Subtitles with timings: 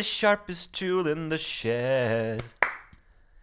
[0.00, 2.42] the sharpest tool in the shed.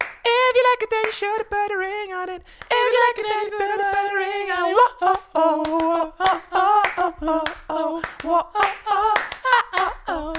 [0.02, 2.42] If you like it, then you should put a ring on it.
[2.72, 4.74] If you like it, then you better put a ring on it.
[4.74, 9.14] Whoa, oh, oh, oh, oh, oh, oh, oh, whoa, oh, oh,
[9.46, 10.34] oh, oh, oh.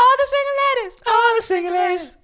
[0.00, 2.18] All the single ladies, all the single ladies, all the single ladies,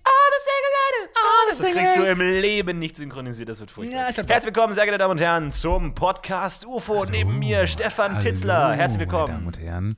[0.53, 1.95] all the single ladies.
[1.97, 3.99] Das kriegst du im Leben nicht synchronisiert, das wird furchtbar.
[3.99, 7.05] Ja, Herzlich willkommen, sehr geehrte Damen und Herren, zum Podcast UFO.
[7.05, 8.73] Neben mir Stefan Titzler.
[8.73, 9.47] Herzlich Meine Damen willkommen.
[9.47, 9.97] und Herren.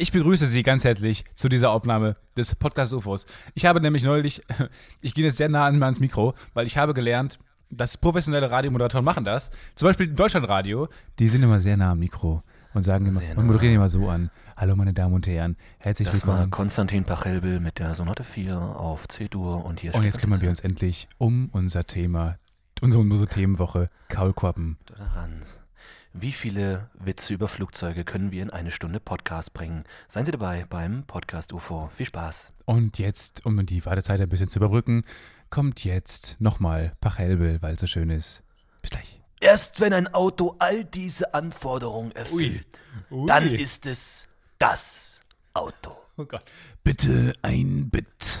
[0.00, 3.26] Ich begrüße Sie ganz herzlich zu dieser Aufnahme des Podcast UFOs.
[3.54, 4.42] Ich habe nämlich neulich,
[5.00, 7.38] ich gehe jetzt sehr nah an ans Mikro, weil ich habe gelernt,
[7.70, 9.50] dass professionelle Radiomoderatoren machen das.
[9.74, 12.42] Zum Beispiel Deutschlandradio, die sind immer sehr nah am Mikro
[12.74, 13.42] und sagen immer, Sehr und nah.
[13.44, 14.30] moderieren immer so an.
[14.60, 16.50] Hallo meine Damen und Herren, herzlich Das war willkommen.
[16.50, 20.58] Konstantin Pachelbel mit der Sonate 4 auf C-Dur und hier Und jetzt kümmern wir uns
[20.58, 22.38] endlich um unser Thema,
[22.80, 24.76] unsere, unsere Themenwoche, Kaulquappen.
[24.84, 25.60] Toleranz.
[26.12, 29.84] Wie viele Witze über Flugzeuge können wir in eine Stunde Podcast bringen?
[30.08, 31.88] Seien Sie dabei beim Podcast UFO.
[31.94, 32.50] Viel Spaß.
[32.64, 35.04] Und jetzt, um die Wartezeit ein bisschen zu überbrücken,
[35.50, 38.42] kommt jetzt nochmal Pachelbel, weil es so schön ist.
[38.82, 39.22] Bis gleich.
[39.38, 44.26] Erst wenn ein Auto all diese Anforderungen erfüllt, dann ist es
[44.58, 45.20] das
[45.54, 45.96] Auto.
[46.16, 46.44] Oh Gott.
[46.84, 48.40] Bitte ein Bit.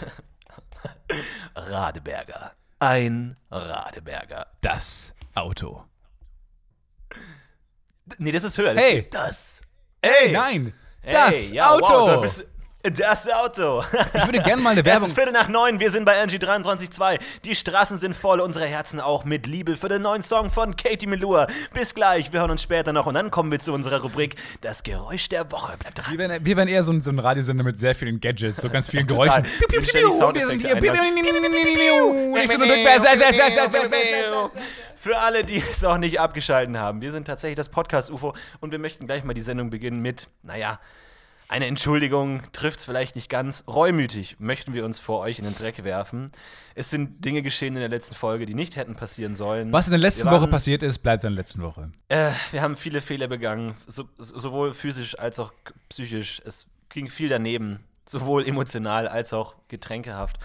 [1.54, 2.52] Radeberger.
[2.78, 4.46] Ein Radeberger.
[4.60, 5.84] Das Auto.
[8.18, 8.74] Nee, das ist höher.
[8.74, 9.08] Das Hey.
[9.10, 9.60] Das.
[10.02, 10.74] Hey, nein.
[11.00, 11.88] Hey, Das ja, Auto.
[11.88, 12.48] Wow, so du-
[12.82, 13.82] das Auto.
[14.14, 15.08] Ich würde gerne mal eine Es Werbung.
[15.08, 17.18] ist Viertel nach neun, wir sind bei NG 23.2.
[17.44, 21.06] Die Straßen sind voll, unsere Herzen auch mit Liebe für den neuen Song von Katie
[21.08, 21.48] Melua.
[21.74, 24.82] Bis gleich, wir hören uns später noch und dann kommen wir zu unserer Rubrik Das
[24.84, 25.76] Geräusch der Woche.
[25.76, 26.12] Bleibt dran.
[26.12, 28.70] Wir wären, wir wären eher so ein, so ein Radiosender mit sehr vielen Gadgets, so
[28.70, 29.06] ganz vielen.
[29.06, 29.44] Geräuschen.
[29.70, 30.76] Wir sind hier.
[34.94, 38.78] Für alle, die es auch nicht abgeschalten haben, wir sind tatsächlich das Podcast-UFO und wir
[38.78, 40.80] möchten gleich mal die Sendung beginnen mit, naja,
[41.48, 43.64] eine Entschuldigung trifft es vielleicht nicht ganz.
[43.66, 46.30] Reumütig möchten wir uns vor euch in den Dreck werfen.
[46.74, 49.72] Es sind Dinge geschehen in der letzten Folge, die nicht hätten passieren sollen.
[49.72, 51.90] Was in der letzten Wir Woche waren- passiert ist, bleibt in der letzten Woche.
[52.08, 55.52] Äh, wir haben viele Fehler begangen, so, so- sowohl physisch als auch
[55.88, 56.42] psychisch.
[56.44, 60.38] Es ging viel daneben, sowohl emotional als auch getränkehaft.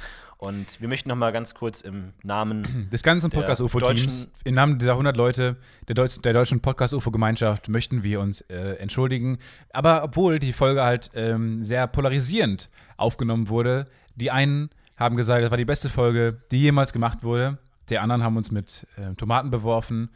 [0.43, 4.91] Und wir möchten noch mal ganz kurz im Namen Des ganzen Podcast-UFO-Teams, im Namen dieser
[4.91, 5.55] 100 Leute,
[5.87, 9.37] der, Deutsch, der deutschen Podcast-UFO-Gemeinschaft, möchten wir uns äh, entschuldigen.
[9.71, 15.49] Aber obwohl die Folge halt ähm, sehr polarisierend aufgenommen wurde, die einen haben gesagt, das
[15.49, 17.57] war die beste Folge, die jemals gemacht wurde.
[17.89, 20.09] Die anderen haben uns mit ähm, Tomaten beworfen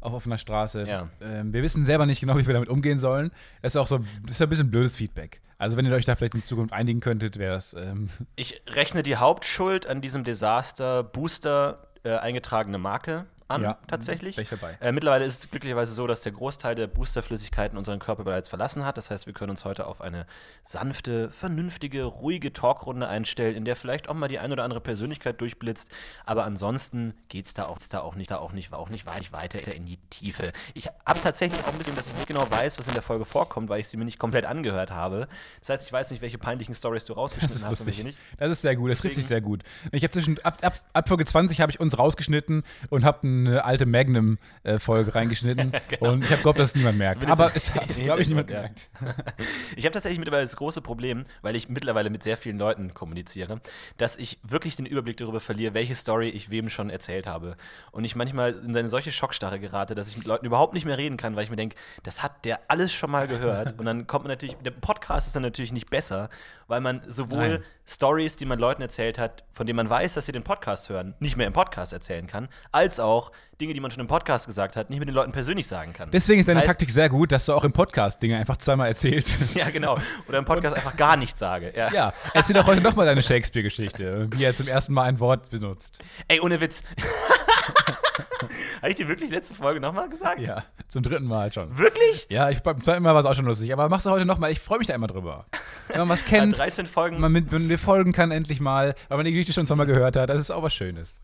[0.00, 0.86] auf offener Straße.
[0.88, 1.10] Ja.
[1.20, 3.30] Ähm, wir wissen selber nicht genau, wie wir damit umgehen sollen.
[3.60, 5.42] Das ist auch so, das ist ein bisschen blödes Feedback.
[5.58, 9.02] Also wenn ihr euch da vielleicht in Zukunft einigen könntet, wäre das ähm, Ich rechne
[9.02, 14.36] die Hauptschuld an diesem Desaster Booster äh, eingetragene Marke an, Ja, tatsächlich.
[14.80, 18.84] Äh, mittlerweile ist es glücklicherweise so, dass der Großteil der Boosterflüssigkeiten unseren Körper bereits verlassen
[18.84, 18.96] hat.
[18.96, 20.26] Das heißt, wir können uns heute auf eine
[20.64, 25.40] sanfte, vernünftige, ruhige Talkrunde einstellen, in der vielleicht auch mal die ein oder andere Persönlichkeit
[25.40, 25.88] durchblitzt.
[26.24, 29.32] Aber ansonsten geht es da auch, da auch nicht, da auch nicht, auch nicht weit-
[29.32, 30.52] weiter in die Tiefe.
[30.74, 33.24] Ich habe tatsächlich auch ein bisschen, dass ich nicht genau weiß, was in der Folge
[33.24, 35.28] vorkommt, weil ich sie mir nicht komplett angehört habe.
[35.60, 38.18] Das heißt, ich weiß nicht, welche peinlichen Stories du Das rausgeschnitten hast und welche nicht.
[38.38, 38.90] Das ist sehr gut.
[38.90, 39.62] Das trifft sich sehr gut.
[39.92, 43.64] Ich habe zwischen ab, ab, ab Folge 20 habe ich uns rausgeschnitten und habe eine
[43.64, 45.72] alte Magnum-Folge reingeschnitten.
[46.00, 47.20] Und ich habe gehofft, dass es niemand merkt.
[47.20, 48.88] Zumindest Aber es hat, glaube ich, niemand gemerkt.
[49.76, 53.60] Ich habe tatsächlich mittlerweile das große Problem, weil ich mittlerweile mit sehr vielen Leuten kommuniziere,
[53.98, 57.56] dass ich wirklich den Überblick darüber verliere, welche Story ich wem schon erzählt habe.
[57.92, 60.98] Und ich manchmal in eine solche Schockstarre gerate, dass ich mit Leuten überhaupt nicht mehr
[60.98, 63.78] reden kann, weil ich mir denke, das hat der alles schon mal gehört.
[63.78, 66.28] Und dann kommt man natürlich, der Podcast ist dann natürlich nicht besser,
[66.68, 67.62] weil man sowohl.
[67.88, 71.14] Stories, die man Leuten erzählt hat, von denen man weiß, dass sie den Podcast hören,
[71.20, 73.30] nicht mehr im Podcast erzählen kann, als auch
[73.60, 76.10] Dinge, die man schon im Podcast gesagt hat, nicht mit den Leuten persönlich sagen kann.
[76.10, 78.56] Deswegen ist Das deine heißt- Taktik sehr gut, dass du auch im Podcast Dinge einfach
[78.56, 79.54] zweimal erzählst.
[79.54, 79.96] Ja, genau.
[80.28, 81.72] Oder im Podcast einfach gar nichts sage.
[81.76, 81.92] Ja.
[81.92, 85.96] Ja, erzähl doch heute nochmal deine Shakespeare-Geschichte, wie er zum ersten Mal ein Wort benutzt.
[86.26, 86.82] Ey, ohne Witz.
[88.82, 90.40] Habe ich dir wirklich letzte Folge nochmal gesagt?
[90.40, 91.76] Ja, zum dritten Mal schon.
[91.78, 92.26] Wirklich?
[92.30, 94.52] Ja, ich, beim zweiten Mal war es auch schon lustig, aber machst du heute nochmal,
[94.52, 95.46] ich freue mich da immer drüber.
[95.88, 97.20] Wenn man was kennt, 13 Folgen.
[97.20, 100.30] man mit, wir folgen kann endlich mal, weil man die Geschichte schon zweimal gehört hat,
[100.30, 101.20] das ist auch was Schönes.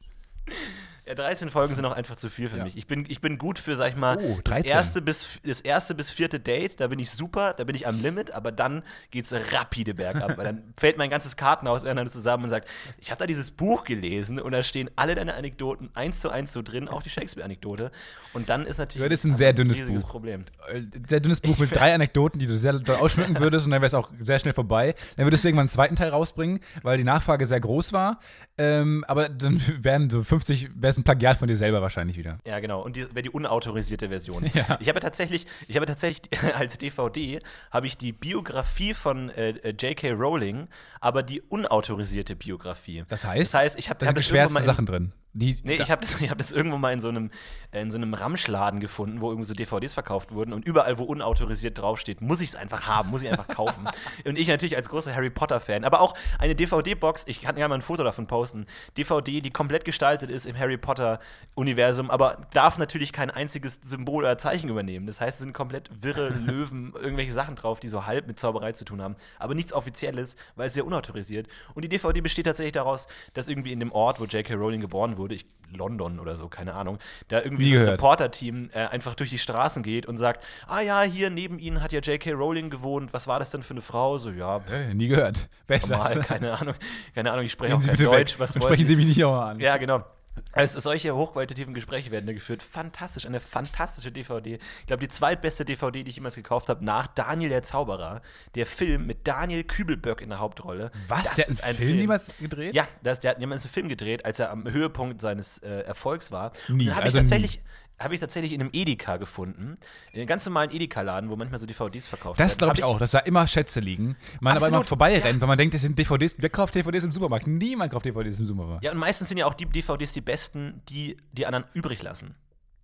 [1.05, 2.65] Ja, 13 Folgen sind auch einfach zu viel für Ja.
[2.65, 2.77] mich.
[2.77, 4.65] Ich bin, ich bin gut für, sag ich mal, Oh, das, 13.
[4.71, 8.01] erste bis, das erste bis vierte Date, da bin ich super, da bin ich am
[8.01, 12.51] Limit, aber dann geht's rapide bergab, weil dann fällt mein ganzes Kartenhaus ineinander zusammen und
[12.51, 12.69] sagt,
[12.99, 16.53] ich habe da dieses Buch gelesen und da stehen alle deine Anekdoten eins zu eins
[16.53, 17.91] so drin, auch die Shakespeare-Anekdote.
[18.33, 20.09] Und dann ist natürlich Ja, das ist ein sehr dünnes Buch.
[20.09, 20.45] Problem.
[20.69, 23.81] Äh, sehr dünnes Buch mit drei Anekdoten, die du sehr doll ausschmücken würdest und dann
[23.83, 24.95] wäre es auch sehr schnell vorbei.
[25.17, 28.21] Dann würdest du irgendwann einen zweiten Teil rausbringen, weil die Nachfrage sehr groß war.
[28.57, 32.39] Ähm, aber dann wären so 50 ist ein Plagiat von dir selber wahrscheinlich wieder.
[32.45, 32.83] Ja, genau.
[32.83, 34.45] Und die wäre die unautorisierte Version.
[34.55, 34.77] Ja.
[34.81, 37.39] Ich habe tatsächlich, ich habe tatsächlich als DVD
[37.71, 40.13] habe ich die Biografie von äh, äh, J.K.
[40.13, 40.69] Rowling,
[41.01, 43.05] aber die unautorisierte Biografie.
[43.09, 45.13] Das heißt, das heißt, ich habe da hab sind geschwärzte Sachen drin.
[45.35, 47.31] Die, Nee, da- ich habe das, ich hab das irgendwo mal in so, einem,
[47.71, 51.05] äh, in so einem Ramschladen gefunden, wo irgendwie so DVDs verkauft wurden und überall, wo
[51.05, 53.89] unautorisiert draufsteht, muss ich es einfach haben, muss ich einfach kaufen.
[54.27, 57.77] und ich natürlich als großer Harry Potter-Fan, aber auch eine DVD-Box, ich kann ja mal
[57.77, 58.67] ein Foto davon posten,
[58.99, 64.37] DVD, die komplett gestaltet ist im Harry Potter-Universum, aber darf natürlich kein einziges Symbol oder
[64.39, 65.07] Zeichen übernehmen.
[65.07, 68.73] Das heißt, es sind komplett wirre Löwen, irgendwelche Sachen drauf, die so halb mit Zauberei
[68.73, 71.49] zu tun haben, aber nichts Offizielles, weil es sehr unautorisiert.
[71.75, 74.55] Und die DVD besteht tatsächlich daraus, dass irgendwie in dem Ort, wo J.K.
[74.55, 76.99] Rowling geboren wurde, ich, London oder so, keine Ahnung,
[77.29, 78.01] da irgendwie Nie so ein gehört.
[78.01, 81.93] Reporter-Team äh, einfach durch die Straßen geht und sagt, ah ja, hier neben ihnen hat
[81.93, 82.33] ja J.K.
[82.33, 84.19] Rowling gewohnt, was war das denn für eine Frau?
[84.19, 85.49] So, ja, pff, äh, nie gehört.
[85.67, 86.27] Wer ist normal, das?
[86.27, 86.75] keine Ahnung,
[87.15, 88.97] keine Ahnung, ich spreche Gehen auch Sie kein bitte Deutsch, weg was und sprechen Sie
[88.97, 89.61] mich nicht auch an.
[89.61, 90.05] ja, genau.
[90.53, 92.63] Also solche hochqualitativen Gespräche werden da geführt.
[92.63, 94.59] Fantastisch, eine fantastische DVD.
[94.81, 98.23] Ich glaube, die zweitbeste DVD, die ich jemals gekauft habe, nach Daniel der Zauberer.
[98.55, 100.91] Der Film mit Daniel Kübelböck in der Hauptrolle.
[101.09, 101.23] Was?
[101.25, 102.75] Das der hat ist einen Film niemals gedreht?
[102.75, 106.33] Ja, das, der hat jemals einen Film gedreht, als er am Höhepunkt seines äh, Erfolgs
[106.33, 106.53] war.
[106.69, 107.61] Und Nie, den habe also ich tatsächlich.
[108.03, 109.77] Habe ich tatsächlich in einem Edeka gefunden.
[110.13, 112.59] In einem ganz normalen Edeka-Laden, wo manchmal so DVDs verkauft Das werden.
[112.59, 114.17] glaube Hab ich auch, dass da immer Schätze liegen.
[114.41, 116.37] Man aber immer Absolut, vorbeirennt, weil man denkt, das sind DVDs.
[116.39, 117.47] Wer kauft DVDs im Supermarkt?
[117.47, 118.85] Niemand kauft DVDs im Supermarkt.
[118.85, 122.35] Ja, und meistens sind ja auch die DVDs die besten, die die anderen übrig lassen.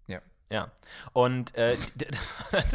[0.06, 0.20] Ja.
[0.50, 0.70] Ja.
[1.12, 1.76] Und äh,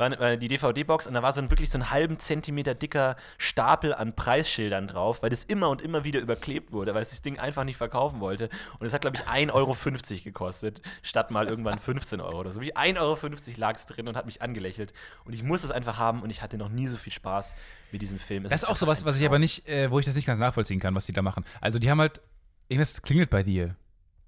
[0.00, 3.16] war, war die DVD-Box und da war so ein wirklich so einen halben Zentimeter dicker
[3.38, 7.22] Stapel an Preisschildern drauf, weil das immer und immer wieder überklebt wurde, weil es das
[7.22, 8.48] Ding einfach nicht verkaufen wollte.
[8.78, 9.76] Und es hat, glaube ich, 1,50 Euro
[10.24, 12.60] gekostet, statt mal irgendwann 15 Euro oder so.
[12.60, 13.18] Wie 1,50 Euro
[13.56, 14.92] lag es drin und hat mich angelächelt.
[15.24, 17.54] Und ich musste es einfach haben und ich hatte noch nie so viel Spaß
[17.92, 18.44] mit diesem Film.
[18.44, 20.38] Es Das ist auch sowas, was ich aber nicht, äh, wo ich das nicht ganz
[20.38, 21.44] nachvollziehen kann, was die da machen.
[21.60, 22.20] Also die haben halt,
[22.68, 23.76] irgendwas klingelt bei dir.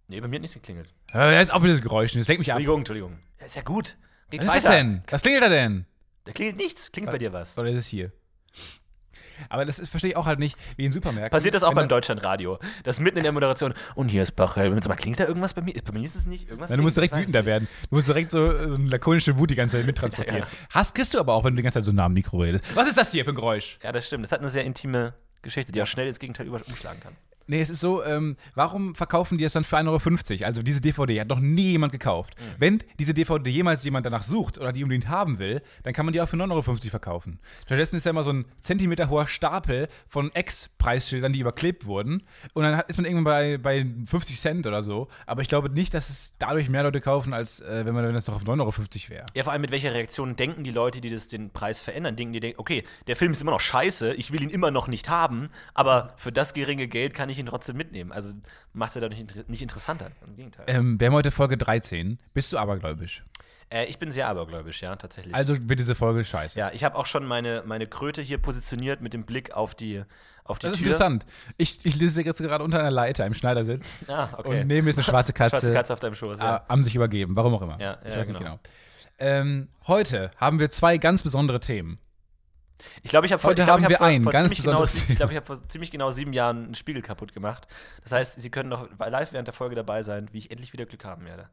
[0.08, 0.92] Nee, bei mir hat nichts geklingelt.
[1.14, 2.58] Äh, jetzt auch wieder das Geräusch, das lenkt mich ab.
[2.58, 3.18] Entschuldigung, Entschuldigung.
[3.40, 3.96] Ja, ist ja gut.
[4.32, 4.74] Geht Was ist das weiter.
[4.76, 5.02] denn?
[5.08, 5.86] Was klingelt da denn?
[6.24, 6.90] Da klingelt nichts.
[6.90, 7.56] Klingelt bei dir was?
[7.58, 8.10] Oder ist es hier?
[9.48, 11.30] Aber das ist- verstehe ich auch halt nicht, wie in Supermärkten.
[11.36, 12.58] Passiert das auch beim Deutschlandradio.
[12.84, 13.74] Das mitten in der Moderation.
[13.94, 14.70] Und hier ist Bachel.
[14.74, 15.74] Sag mal, klingt da irgendwas bei mir?
[15.84, 16.44] Bei mir ist es nicht.
[16.48, 17.66] Irgendwas Ja, du musst klingt, direkt wütender werden.
[17.90, 20.42] Du musst direkt so, so eine lakonische Wut die ganze Zeit mittransportieren.
[20.72, 22.38] Ja, Hass kriegst du aber auch, wenn du die ganze Zeit so nah am Mikro
[22.40, 22.64] redest.
[22.76, 23.78] Was ist das hier für ein Geräusch?
[23.82, 24.24] Ja, das stimmt.
[24.24, 27.16] Das hat eine sehr intime Geschichte, die auch schnell ins Gegenteil umschlagen kann.
[27.46, 30.46] Nee, es ist so, ähm, warum verkaufen die es dann für 1,50 Euro?
[30.46, 32.34] Also diese DVD hat noch nie jemand gekauft.
[32.38, 32.44] Mhm.
[32.58, 36.12] Wenn diese DVD jemals jemand danach sucht oder die unbedingt haben will, dann kann man
[36.12, 37.38] die auch für 9,50 Euro verkaufen.
[37.64, 42.22] Stattdessen ist ja immer so ein Zentimeter hoher Stapel von Ex-Preisschildern, die überklebt wurden.
[42.54, 45.08] Und dann ist man irgendwann bei, bei 50 Cent oder so.
[45.26, 48.14] Aber ich glaube nicht, dass es dadurch mehr Leute kaufen, als äh, wenn, man, wenn
[48.14, 48.72] das doch auf 9,50 Euro
[49.10, 49.26] wäre.
[49.34, 52.16] Ja, vor allem mit welcher Reaktion denken die Leute, die das den Preis verändern?
[52.16, 54.88] Denken die, denken, okay, der Film ist immer noch scheiße, ich will ihn immer noch
[54.88, 58.12] nicht haben, aber für das geringe Geld kann ich ihn trotzdem mitnehmen.
[58.12, 58.30] Also
[58.90, 60.10] es ja dadurch inter- nicht interessanter.
[60.26, 60.64] Im Gegenteil.
[60.68, 62.18] Ähm, wir haben heute Folge 13.
[62.34, 63.24] Bist du abergläubisch?
[63.70, 65.34] Äh, ich bin sehr abergläubisch, ja, tatsächlich.
[65.34, 66.58] Also wird diese Folge scheiße.
[66.58, 70.02] ja, ich habe auch schon meine, meine Kröte hier positioniert mit dem Blick auf die,
[70.44, 70.88] auf die Das ist Tür.
[70.88, 71.24] interessant.
[71.56, 73.94] Ich, ich lese jetzt gerade unter einer Leiter im Schneidersitz.
[74.08, 74.60] Ah, okay.
[74.60, 75.56] Und neben mir ist eine schwarze Katze.
[75.56, 76.66] Schwarze Katze auf deinem Schoß, ja.
[76.68, 77.80] Haben sich übergeben, warum auch immer.
[77.80, 78.38] Ja, ich ja, weiß genau.
[78.40, 78.60] nicht genau.
[79.18, 81.98] Ähm, heute haben wir zwei ganz besondere Themen.
[83.02, 85.42] Ich glaube, ich habe vor, ich glaub, ich hab vor, ziemlich genau, ich ich habe
[85.42, 87.66] vor ziemlich genau sieben Jahren einen Spiegel kaputt gemacht.
[88.02, 90.86] Das heißt, Sie können noch live während der Folge dabei sein, wie ich endlich wieder
[90.86, 91.48] Glück haben werde.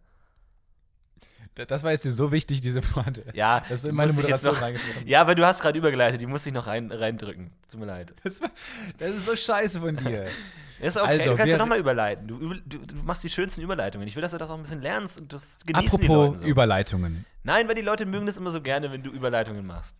[1.55, 3.25] Das war jetzt dir so wichtig, diese Worte.
[3.33, 5.05] Ja, Das ist in die meine Moderation noch-.
[5.05, 7.51] Ja, aber du hast gerade übergeleitet, die musste ich noch rein, reindrücken.
[7.69, 8.13] Tut mir leid.
[8.23, 8.49] Das, war,
[8.97, 10.27] das ist so scheiße von dir.
[10.79, 12.25] Ist okay, Also, du kannst ja nochmal überleiten.
[12.25, 14.07] Du, du, du machst die schönsten Überleitungen.
[14.07, 16.39] Ich will, dass du das auch ein bisschen lernst und das genießen die Apropos Leute
[16.39, 16.45] so.
[16.45, 17.25] Überleitungen.
[17.43, 19.93] Nein, weil die Leute mögen das immer so gerne, wenn du Überleitungen machst.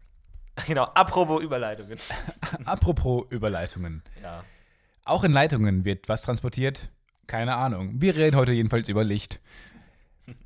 [0.68, 1.98] Genau, apropos Überleitungen.
[2.66, 4.04] Apropos Überleitungen.
[4.22, 4.44] Ja.
[5.06, 6.90] Auch in Leitungen wird was transportiert.
[7.28, 7.94] Keine Ahnung.
[8.02, 9.40] Wir reden heute jedenfalls über Licht.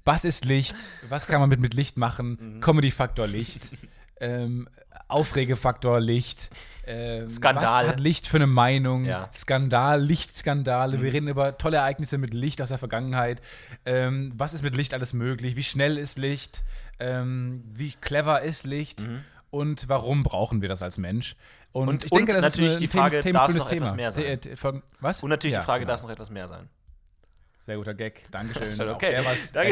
[0.05, 0.75] Was ist Licht?
[1.10, 2.00] Was kann man mit, mit Licht Mhm.
[2.01, 2.58] machen?
[2.62, 3.70] Comedy-Faktor Licht.
[4.20, 4.70] ähm,
[5.10, 6.50] Aufregefaktor Licht.
[6.88, 7.63] Ähm, Skandal.
[7.84, 9.05] Was hat Licht für eine Meinung?
[9.05, 9.27] Ja.
[9.27, 9.34] Mhm.
[9.34, 11.01] Skandal, Lichtskandale.
[11.01, 13.41] Wir reden über tolle Ereignisse mit Licht aus der Vergangenheit.
[13.86, 15.55] Ähm, was ist mit Licht alles möglich?
[15.55, 16.63] Wie schnell ist Licht?
[17.00, 19.03] Ähm, wie clever ist Licht?
[19.53, 21.36] Und warum brauchen wir das als Mensch?
[21.72, 21.88] Und.
[21.88, 23.89] Und- ich denke, und das natürlich ist die Thema- Frage, themenfüllendes darf es noch etwas
[23.89, 23.95] Thema.
[23.95, 24.57] mehr sein?
[24.57, 25.22] Folgen- Was?
[25.24, 25.91] Und natürlich Ja, die Frage, genau.
[25.93, 26.69] darf es noch etwas mehr sein?
[27.60, 28.24] Sehr guter Gag.
[28.31, 28.81] Dankeschön.
[28.89, 29.12] Auch okay.
[29.12, 29.22] Der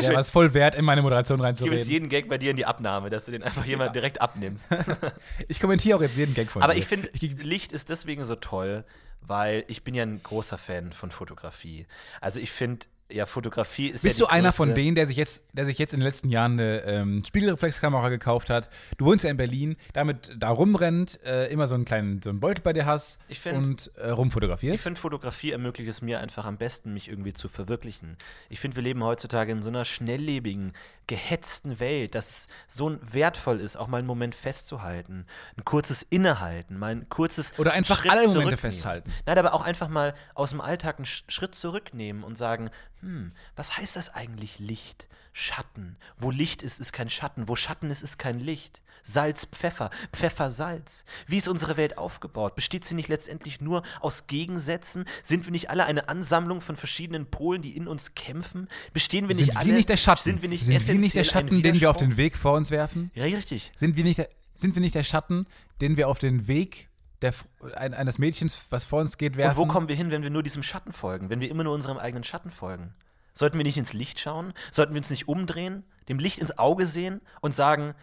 [0.01, 1.91] der war's voll wert, in meine Moderation Du gibst reinzureden.
[1.91, 4.67] jeden Gag bei dir in die Abnahme, dass du den einfach jemand direkt abnimmst.
[5.49, 6.79] Ich kommentiere auch jetzt jeden Gag von Aber dir.
[6.79, 8.85] ich finde, Licht ist deswegen so toll,
[9.19, 11.85] weil ich bin ja ein großer Fan von Fotografie.
[12.21, 15.17] Also ich finde ja, Fotografie ist Bist ja du einer größte- von denen, der sich
[15.17, 18.69] jetzt, der sich jetzt in den letzten Jahren eine ähm, Spiegelreflexkamera gekauft hat?
[18.97, 22.39] Du wohnst ja in Berlin, damit da rumrennt, äh, immer so einen kleinen so einen
[22.39, 24.83] Beutel bei dir hast Ich find- und äh, Ich rumfotografierst?
[24.83, 28.17] finde, Fotografie ermöglicht es mir einfach am besten, mich irgendwie zu verwirklichen.
[28.49, 30.73] Ich finde, wir leben heutzutage in so einer schnelllebigen,
[31.11, 35.25] gehetzten Welt, dass es so wertvoll ist, auch mal einen Moment festzuhalten,
[35.57, 39.11] ein kurzes Innehalten, mal ein kurzes Oder einfach Schritt alle Momente festhalten.
[39.25, 42.69] Nein, aber auch einfach mal aus dem Alltag einen Sch- Schritt zurücknehmen und sagen,
[43.01, 45.07] hm, was heißt das eigentlich Licht?
[45.33, 45.97] Schatten.
[46.17, 47.47] Wo Licht ist, ist kein Schatten.
[47.47, 48.81] Wo Schatten ist, ist kein Licht.
[49.03, 51.05] Salz, Pfeffer, Pfeffer, Salz.
[51.27, 52.55] Wie ist unsere Welt aufgebaut?
[52.55, 55.05] Besteht sie nicht letztendlich nur aus Gegensätzen?
[55.23, 58.67] Sind wir nicht alle eine Ansammlung von verschiedenen Polen, die in uns kämpfen?
[58.93, 59.67] Bestehen wir Sind nicht alle?
[59.67, 60.23] wir nicht der Schatten?
[60.23, 62.69] Sind wir nicht, Sind wir nicht der Schatten, den wir auf den Weg vor uns
[62.69, 63.11] werfen?
[63.15, 63.71] Ja, richtig.
[63.75, 65.47] Sind wir nicht der, sind wir nicht der Schatten,
[65.81, 66.89] den wir auf den Weg
[67.21, 67.33] der,
[67.75, 69.57] ein, eines Mädchens, was vor uns geht, werfen?
[69.59, 71.29] Und wo kommen wir hin, wenn wir nur diesem Schatten folgen?
[71.29, 72.93] Wenn wir immer nur unserem eigenen Schatten folgen?
[73.33, 74.53] Sollten wir nicht ins Licht schauen?
[74.71, 77.95] Sollten wir uns nicht umdrehen, dem Licht ins Auge sehen und sagen,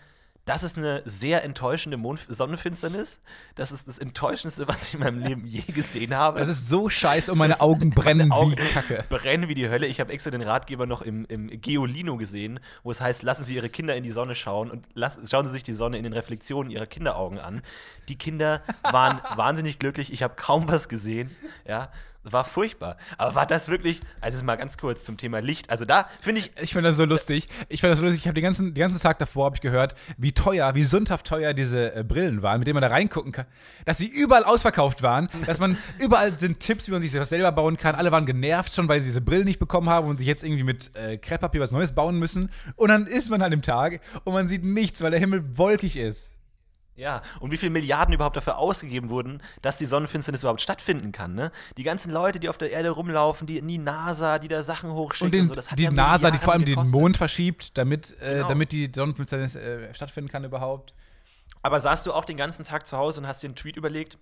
[0.49, 3.21] das ist eine sehr enttäuschende Mond Sonnenfinsternis.
[3.55, 6.41] Das ist das Enttäuschendste, was ich in meinem Leben je gesehen habe.
[6.41, 9.05] Das ist so scheiße und meine Augen brennen Augen wie Kacke.
[9.11, 9.87] brennen wie die Hölle.
[9.87, 13.57] Ich habe extra den Ratgeber noch im, im Geolino gesehen, wo es heißt, lassen Sie
[13.57, 16.15] Ihre Kinder in die Sonne schauen und lassen, schauen Sie sich die Sonne in den
[16.15, 17.61] Reflexionen Ihrer Kinderaugen an.
[18.09, 20.15] Die Kinder waren wahnsinnig glücklich.
[20.15, 21.31] Ich habe kaum was gesehen.
[21.67, 21.93] Ja,
[22.25, 22.97] war furchtbar.
[23.17, 25.71] Aber war das wirklich, also mal ganz kurz zum Thema Licht.
[25.71, 27.49] Also da finde ich, Ich finde das so lustig.
[27.69, 28.23] Ich finde das so lustig.
[28.23, 31.27] Ich habe den ganzen, den ganzen Tag davor habe ich gehört, wie teuer, wie sündhaft
[31.27, 33.47] teuer diese äh, Brillen waren, mit denen man da reingucken kann.
[33.85, 37.53] Dass sie überall ausverkauft waren, dass man überall sind Tipps, wie man sich das selber
[37.53, 37.95] bauen kann.
[37.95, 40.65] Alle waren genervt schon, weil sie diese Brillen nicht bekommen haben und sich jetzt irgendwie
[40.65, 42.51] mit äh, Krepppapier was Neues bauen müssen.
[42.77, 45.97] Und dann ist man an dem Tag und man sieht nichts, weil der Himmel wolkig
[45.97, 46.38] ist.
[46.99, 51.35] Ja, und wie viele Milliarden überhaupt dafür ausgegeben wurden, dass die Sonnenfinsternis überhaupt stattfinden kann,
[51.37, 51.53] ne?
[51.77, 55.27] Die ganzen Leute, die auf der Erde rumlaufen, die die NASA, die da Sachen hochschicken
[55.27, 57.01] Und den, so, das hat die ja NASA, die vor allem Milliarden den gekostet.
[57.01, 58.49] Mond verschiebt, damit, äh, Genau.
[58.49, 60.93] damit die Sonnenfinsternis äh, stattfinden kann überhaupt.
[61.63, 64.19] Aber saßt du auch den ganzen Tag zu Hause und hast dir einen Tweet überlegt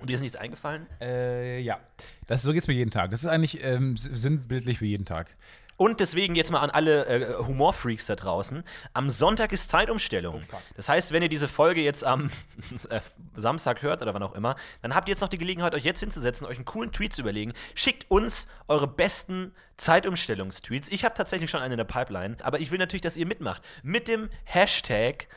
[0.00, 0.86] und dir ist nichts eingefallen?
[1.02, 1.78] Äh, ja.
[2.26, 3.10] Das, so geht's mir jeden Tag.
[3.10, 5.36] Das ist eigentlich ähm, sinnbildlich für jeden Tag.
[5.76, 8.64] Und deswegen jetzt mal an alle äh, Humorfreaks da draußen.
[8.94, 10.42] Am Sonntag ist Zeitumstellung.
[10.74, 12.30] Das heißt, wenn ihr diese Folge jetzt am
[12.88, 13.00] äh,
[13.36, 16.00] Samstag hört oder wann auch immer, dann habt ihr jetzt noch die Gelegenheit, euch jetzt
[16.00, 17.52] hinzusetzen, euch einen coolen Tweet zu überlegen.
[17.74, 20.88] Schickt uns eure besten Zeitumstellungstweets.
[20.88, 23.62] Ich habe tatsächlich schon einen in der Pipeline, aber ich will natürlich, dass ihr mitmacht.
[23.82, 25.28] Mit dem Hashtag,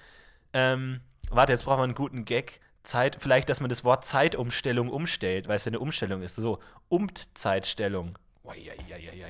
[0.54, 2.62] ähm, warte, jetzt brauchen wir einen guten Gag.
[2.82, 6.36] Zeit, vielleicht, dass man das Wort Zeitumstellung umstellt, weil es ja eine Umstellung ist.
[6.36, 8.18] So, Umtzeitstellung.
[8.46, 9.20] Uiuiuiui.
[9.20, 9.28] Ja,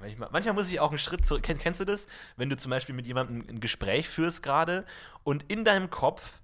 [0.00, 1.42] Manchmal, manchmal muss ich auch einen Schritt zurück.
[1.42, 2.06] Kenn, kennst du das?
[2.36, 4.84] Wenn du zum Beispiel mit jemandem ein Gespräch führst gerade
[5.24, 6.40] und in deinem Kopf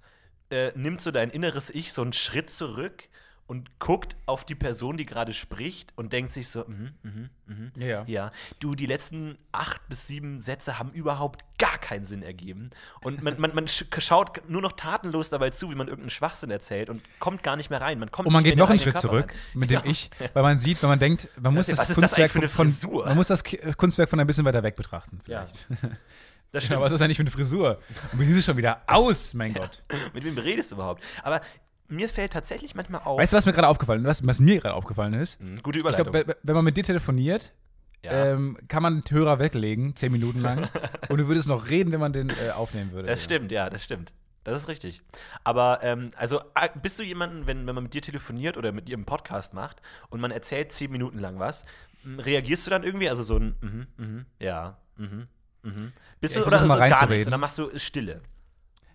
[0.49, 3.07] äh, nimmt so dein inneres Ich so einen Schritt zurück
[3.47, 7.71] und guckt auf die Person, die gerade spricht und denkt sich so, mhm, mhm, mhm.
[7.77, 8.03] Ja, ja.
[8.05, 12.69] Ja, du, die letzten acht bis sieben Sätze haben überhaupt gar keinen Sinn ergeben.
[13.01, 16.51] Und man, man, man sch- schaut nur noch tatenlos dabei zu, wie man irgendeinen Schwachsinn
[16.51, 17.99] erzählt und kommt gar nicht mehr rein.
[17.99, 19.59] Man kommt Und man geht noch in einen Schritt eigenen zurück Körper rein.
[19.59, 19.85] mit dem Ja.
[19.85, 23.05] Ich, weil man sieht, wenn man denkt, man muss das, das Kunstwerk eine von, Frisur?
[23.05, 23.43] man muss das
[23.77, 25.21] Kunstwerk von ein bisschen weiter weg betrachten.
[25.25, 25.67] Ja, Vielleicht.
[25.71, 25.79] das
[26.51, 26.73] Ja, stimmt.
[26.77, 27.79] aber was ist eigentlich für eine Frisur?
[28.11, 29.83] Und wie siehst du schon wieder aus, mein Gott?
[30.13, 31.01] Mit wem redest du überhaupt?
[31.23, 31.39] Aber
[31.87, 33.19] mir fällt tatsächlich manchmal auf.
[33.19, 34.07] Weißt du, was mir gerade aufgefallen ist?
[34.21, 35.39] Was, was mir gerade aufgefallen ist?
[35.39, 36.11] Hm, Gute Ich Überleitung.
[36.11, 37.53] glaube, wenn man mit dir telefoniert,
[38.03, 40.69] ja, ähm, kann man den Hörer weglegen, zehn Minuten lang.
[41.09, 43.07] und du würdest noch reden, wenn man den äh, aufnehmen würde.
[43.07, 44.13] das stimmt, ja, das stimmt.
[44.43, 45.01] Das ist richtig.
[45.43, 46.39] Aber, ähm, also,
[46.81, 49.81] bist du jemanden, wenn, wenn man mit dir telefoniert oder mit dir einen Podcast macht
[50.09, 51.65] und man erzählt zehn Minuten lang was,
[52.17, 53.09] reagierst du dann irgendwie?
[53.09, 55.27] Also so ein, mhm, mhm, ja, mhm,
[55.63, 55.91] mhm.
[56.21, 57.25] Bist Ja, du ich oder versuch so mal gar nichts?
[57.27, 58.21] Und dann machst du Stille.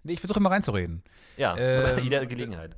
[0.04, 1.02] Nee, ich versuche immer reinzureden.
[1.36, 2.76] Ja, Ähm, bei jeder Gelegenheit.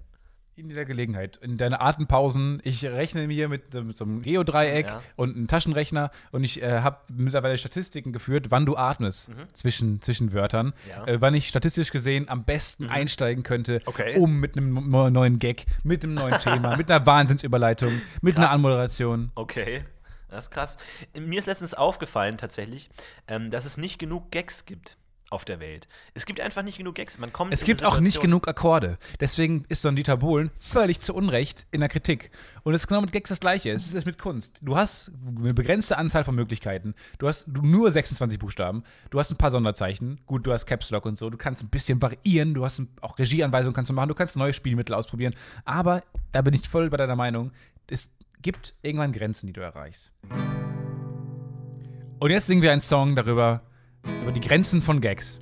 [0.56, 1.36] In jeder Gelegenheit.
[1.38, 2.60] In deine Atempausen.
[2.62, 5.02] Ich rechne mir mit, mit so einem Geodreieck Ja.
[5.16, 10.32] und einem Taschenrechner und ich äh, habe mittlerweile Statistiken geführt, wann du atmest zwischen, zwischen
[10.32, 10.66] Wörtern.
[10.66, 10.72] Mhm.
[10.90, 11.02] Ja.
[11.02, 11.08] Mhm.
[11.08, 14.16] Äh, wann ich statistisch gesehen am besten einsteigen könnte, Okay.
[14.16, 18.54] um mit einem neuen Gag, mit einem neuen Thema, mit einer Wahnsinnsüberleitung, mit einer Krass.
[18.54, 19.32] Anmoderation.
[19.34, 19.82] Okay,
[20.28, 20.76] das ist krass.
[21.18, 22.90] Mir ist letztens aufgefallen tatsächlich,
[23.26, 24.96] ähm, dass es nicht genug Gags gibt
[25.34, 25.88] auf der Welt.
[26.14, 27.18] Es gibt einfach nicht genug Gags.
[27.18, 28.98] Man kommt Es gibt auch nicht genug Akkorde.
[29.20, 32.30] Deswegen ist so ein Dieter Bohlen völlig zu Unrecht in der Kritik.
[32.62, 33.72] Und es ist genau mit Gags das Gleiche.
[33.72, 34.58] Es ist mit Kunst.
[34.62, 36.94] Du hast eine begrenzte Anzahl von Möglichkeiten.
[37.18, 38.84] Du hast nur 26 Buchstaben.
[39.10, 40.20] Du hast ein paar Sonderzeichen.
[40.26, 41.28] Gut, du hast Caps Lock und so.
[41.28, 42.54] Du kannst ein bisschen variieren.
[42.54, 44.08] Du hast auch Regieanweisungen kannst du machen.
[44.08, 45.34] Du kannst neue Spielmittel ausprobieren.
[45.64, 47.50] Aber da bin ich voll bei deiner Meinung.
[47.90, 48.08] Es
[48.40, 50.12] gibt irgendwann Grenzen, die du erreichst.
[52.20, 53.62] Und jetzt singen wir einen Song darüber,
[54.22, 55.38] über die Grenzen von Gags.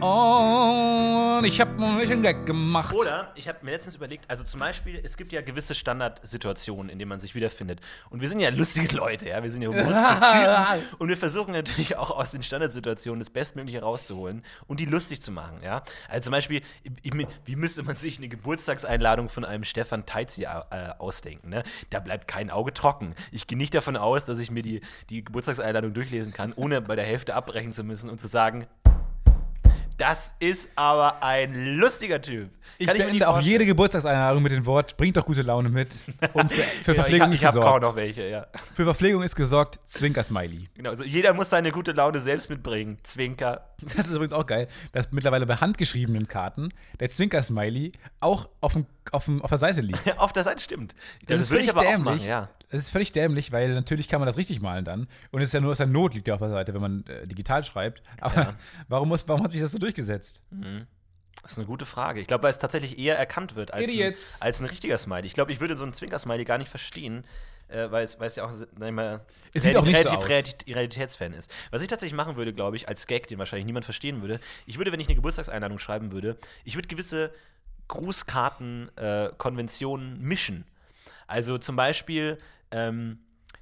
[0.00, 2.94] Und ich habe nicht einen Gag gemacht.
[2.94, 6.98] Oder ich habe mir letztens überlegt, also zum Beispiel, es gibt ja gewisse Standardsituationen, in
[6.98, 7.80] denen man sich wiederfindet.
[8.08, 10.96] Und wir sind ja lustige Leute, ja, wir sind ja humoristische Typen.
[10.98, 15.30] Und wir versuchen natürlich auch aus den Standardsituationen das Bestmögliche rauszuholen und die lustig zu
[15.32, 15.82] machen, ja.
[16.08, 16.62] Also zum Beispiel,
[17.44, 20.46] wie müsste man sich eine Geburtstagseinladung von einem Stefan Teitzi äh,
[20.98, 21.62] ausdenken, ne?
[21.90, 23.14] Da bleibt kein Auge trocken.
[23.32, 24.80] Ich gehe nicht davon aus, dass ich mir die,
[25.10, 28.66] die Geburtstagseinladung durchlesen kann, ohne bei der Hälfte abbrechen zu müssen und zu sagen,
[30.00, 32.50] das ist aber ein lustiger Typ.
[32.78, 35.94] Ich Kann beende auch jede Geburtstagseinladung mit dem Wort, bringt doch gute Laune mit.
[36.32, 37.82] Und für, für Ja, Verpflegung ich, ist ich habe gesorgt.
[37.82, 38.46] noch welche, ja.
[38.74, 40.68] Für Verpflegung ist gesorgt, Zwinker-Smiley.
[40.74, 42.98] Genau, also jeder muss seine gute Laune selbst mitbringen.
[43.02, 43.66] Zwinker.
[43.96, 48.86] Das ist übrigens auch geil, dass mittlerweile bei handgeschriebenen Karten der Zwinker-Smiley auch auf, dem,
[49.12, 50.04] auf, dem, auf der Seite liegt.
[50.06, 50.94] Ja, auf der Seite stimmt.
[51.26, 52.04] Das, Das, ist völlig ich aber auch dämlich.
[52.04, 52.48] machen, ja.
[52.70, 55.08] Das ist völlig dämlich, weil natürlich kann man das richtig malen dann.
[55.32, 57.04] Und es ist ja nur aus der Not liegt ja auf der Seite, wenn man
[57.06, 58.02] äh, digital schreibt.
[58.20, 58.54] Aber
[58.88, 60.42] warum, muss, warum hat sich das so durchgesetzt?
[61.42, 62.20] Das ist eine gute Frage.
[62.20, 65.26] Ich glaube, weil es tatsächlich eher erkannt wird als, ein, als ein richtiger Smiley.
[65.26, 67.24] Ich glaube, ich würde so einen Zwinker-Smiley gar nicht verstehen,
[67.68, 70.02] äh, weil, es, weil es ja auch sag ich mal, Es sieht auch nicht so
[70.02, 70.28] relativ aus.
[70.28, 71.50] Realität- Realitätsfan ist.
[71.70, 74.76] Was ich tatsächlich machen würde, glaube ich, als Gag, den wahrscheinlich niemand verstehen würde, ich
[74.76, 77.32] würde, wenn ich eine Geburtstagseinladung schreiben würde, ich würde gewisse
[77.88, 80.66] Grußkarten-Konventionen mischen.
[81.26, 82.38] Also zum Beispiel,
[82.70, 83.18] ähm,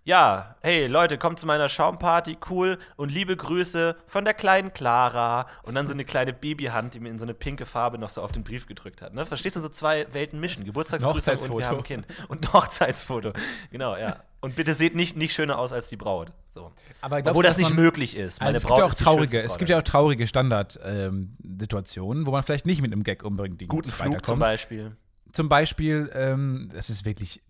[0.08, 5.46] ja, hey Leute, kommt zu meiner Schaumparty, cool und liebe Grüße von der kleinen Clara
[5.64, 8.22] und dann so eine kleine Babyhand, die mir in so eine pinke Farbe noch so
[8.22, 9.14] auf den Brief gedrückt hat.
[9.14, 9.26] Ne?
[9.26, 12.06] Verstehst du, so zwei Welten mischen, Geburtstagsgrüße und wir haben ein Kind.
[12.28, 13.34] Und ein Hochzeitsfoto,
[13.70, 14.16] genau, ja.
[14.40, 16.32] Und bitte seht nicht, nicht schöner aus als die Braut.
[16.48, 16.72] So.
[17.02, 18.40] Aber glaubst Obwohl das nicht möglich ist.
[18.40, 22.30] Meine Also es Braut gibt ja auch traurige, es gibt ja auch traurige Standard-Situationen, wo
[22.30, 24.96] man vielleicht nicht mit einem Gag unbedingt die Guten Flug zum Beispiel.
[25.32, 27.42] Zum Beispiel, ähm, das ist wirklich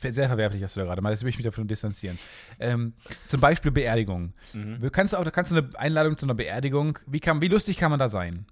[0.00, 1.14] sehr verwerflich, was du da gerade machst.
[1.14, 2.18] Jetzt will ich mich davon distanzieren.
[2.58, 2.94] Ähm,
[3.26, 4.32] zum Beispiel Beerdigung.
[4.52, 4.90] Mhm.
[4.92, 7.90] Kannst du auch, kannst du eine Einladung zu einer Beerdigung, wie, kann, wie lustig kann
[7.90, 8.46] man da sein?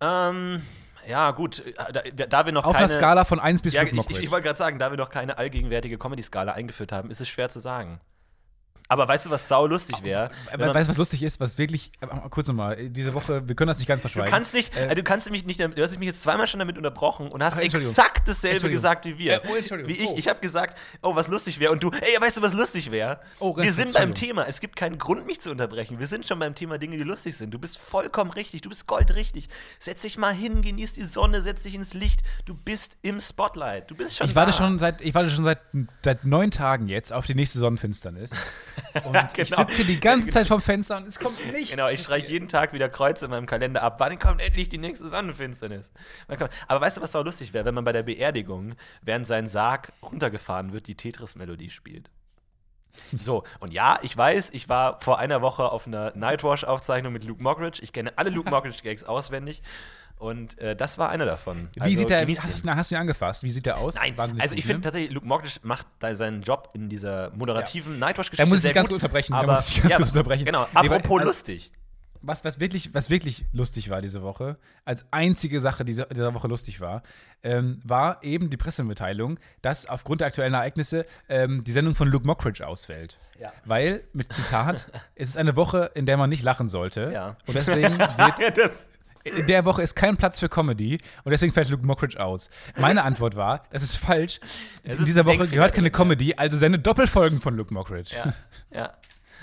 [0.00, 0.62] Ähm,
[1.08, 1.72] ja, gut, äh,
[2.12, 2.86] da, da wir noch Auf keine.
[2.86, 4.96] einer Skala von 1 bis Ja, 5 ich, ich, ich wollte gerade sagen, da wir
[4.98, 8.00] noch keine allgegenwärtige Comedy-Skala eingeführt haben, ist es schwer zu sagen.
[8.88, 10.30] Aber weißt du, was sau lustig wäre?
[10.56, 11.40] Weißt du, was lustig ist?
[11.40, 14.32] Was wirklich, äh, kurz nochmal, diese Woche, wir können das nicht ganz Du verschweigen.
[14.32, 16.76] kannst nicht, Äh, äh, du kannst mich nicht, du hast mich jetzt zweimal schon damit
[16.76, 19.34] unterbrochen und hast Ach, exakt dasselbe gesagt wie wir.
[19.44, 19.92] Äh, oh, Entschuldigung.
[19.92, 20.08] Wie ich.
[20.08, 20.14] Oh.
[20.16, 21.72] Ich habe gesagt, oh, was lustig wäre.
[21.72, 23.20] Und du, ey, weißt du, was lustig wäre?
[23.38, 24.14] Oh, wir sind beim.
[24.14, 24.46] Thema.
[24.46, 25.98] Es gibt keinen Grund, mich zu unterbrechen.
[25.98, 27.50] Wir sind schon beim Thema Dinge, die lustig sind.
[27.52, 28.62] Du bist vollkommen richtig.
[28.62, 29.48] Du bist goldrichtig.
[29.78, 32.20] Setz dich mal hin, genieß die Sonne, setz dich ins Licht.
[32.46, 33.90] Du bist im Spotlight.
[33.90, 34.56] Du bist schon ich warte da.
[34.56, 35.58] schon seit, ich warte schon seit,
[36.04, 38.30] seit neun Tagen jetzt auf die nächste Sonnenfinsternis.
[39.04, 39.58] Und ich genau.
[39.58, 41.70] sitze hier die ganze Zeit vom Fenster und es kommt nichts.
[41.70, 43.96] Genau, ich streiche jeden Tag wieder Kreuze in meinem Kalender ab.
[43.98, 45.90] Wann kommt endlich die nächste Sonnenfinsternis?
[46.68, 49.92] Aber weißt du, was so lustig wäre, wenn man bei der Beerdigung, während sein Sarg
[50.02, 52.10] runtergefahren wird, die Tetris-Melodie spielt?
[53.18, 57.42] So, und ja, ich weiß, ich war vor einer Woche auf einer Nightwash-Aufzeichnung mit Luke
[57.42, 57.82] Mockridge.
[57.82, 59.62] Ich kenne alle Luke Mockridge-Gags auswendig.
[60.18, 61.68] Und äh, das war einer davon.
[61.74, 63.42] Wie Also, sieht der, wie, hast, hast du ihn angefasst?
[63.42, 63.96] Wie sieht der aus?
[63.96, 67.98] Nein, Wahnsinnig also ich finde tatsächlich, Luke Mockridge macht da seinen Job in dieser moderativen
[67.98, 68.94] Nightwash-Geschichte Da muss ich sehr ganz gut.
[68.94, 70.44] unterbrechen, da Aber, muss ich ganz ja, kurz unterbrechen.
[70.46, 71.70] Genau, Nee, weil- apropos also- lustig.
[72.22, 76.48] was, was, wirklich, was wirklich lustig war diese Woche, als einzige Sache diese, dieser Woche
[76.48, 77.02] lustig war,
[77.42, 82.26] ähm, war eben die Pressemitteilung, dass aufgrund der aktuellen Ereignisse ähm, die Sendung von Luke
[82.26, 83.18] Mockridge ausfällt.
[83.38, 83.52] Ja.
[83.66, 87.10] Weil, mit Zitat, es ist eine Woche, in der man nicht lachen sollte.
[87.12, 87.36] Ja.
[87.46, 88.72] Und deswegen wird Ja, das,
[89.26, 92.48] in der Woche ist kein Platz für Comedy und deswegen fällt Luke Mockridge aus.
[92.76, 94.40] Meine Antwort war, das ist falsch.
[94.82, 95.90] Es In dieser Woche gehört keine.
[95.90, 98.14] Comedy, also sende Doppelfolgen von Luke Mockridge.
[98.16, 98.34] Ja,
[98.72, 98.92] ja.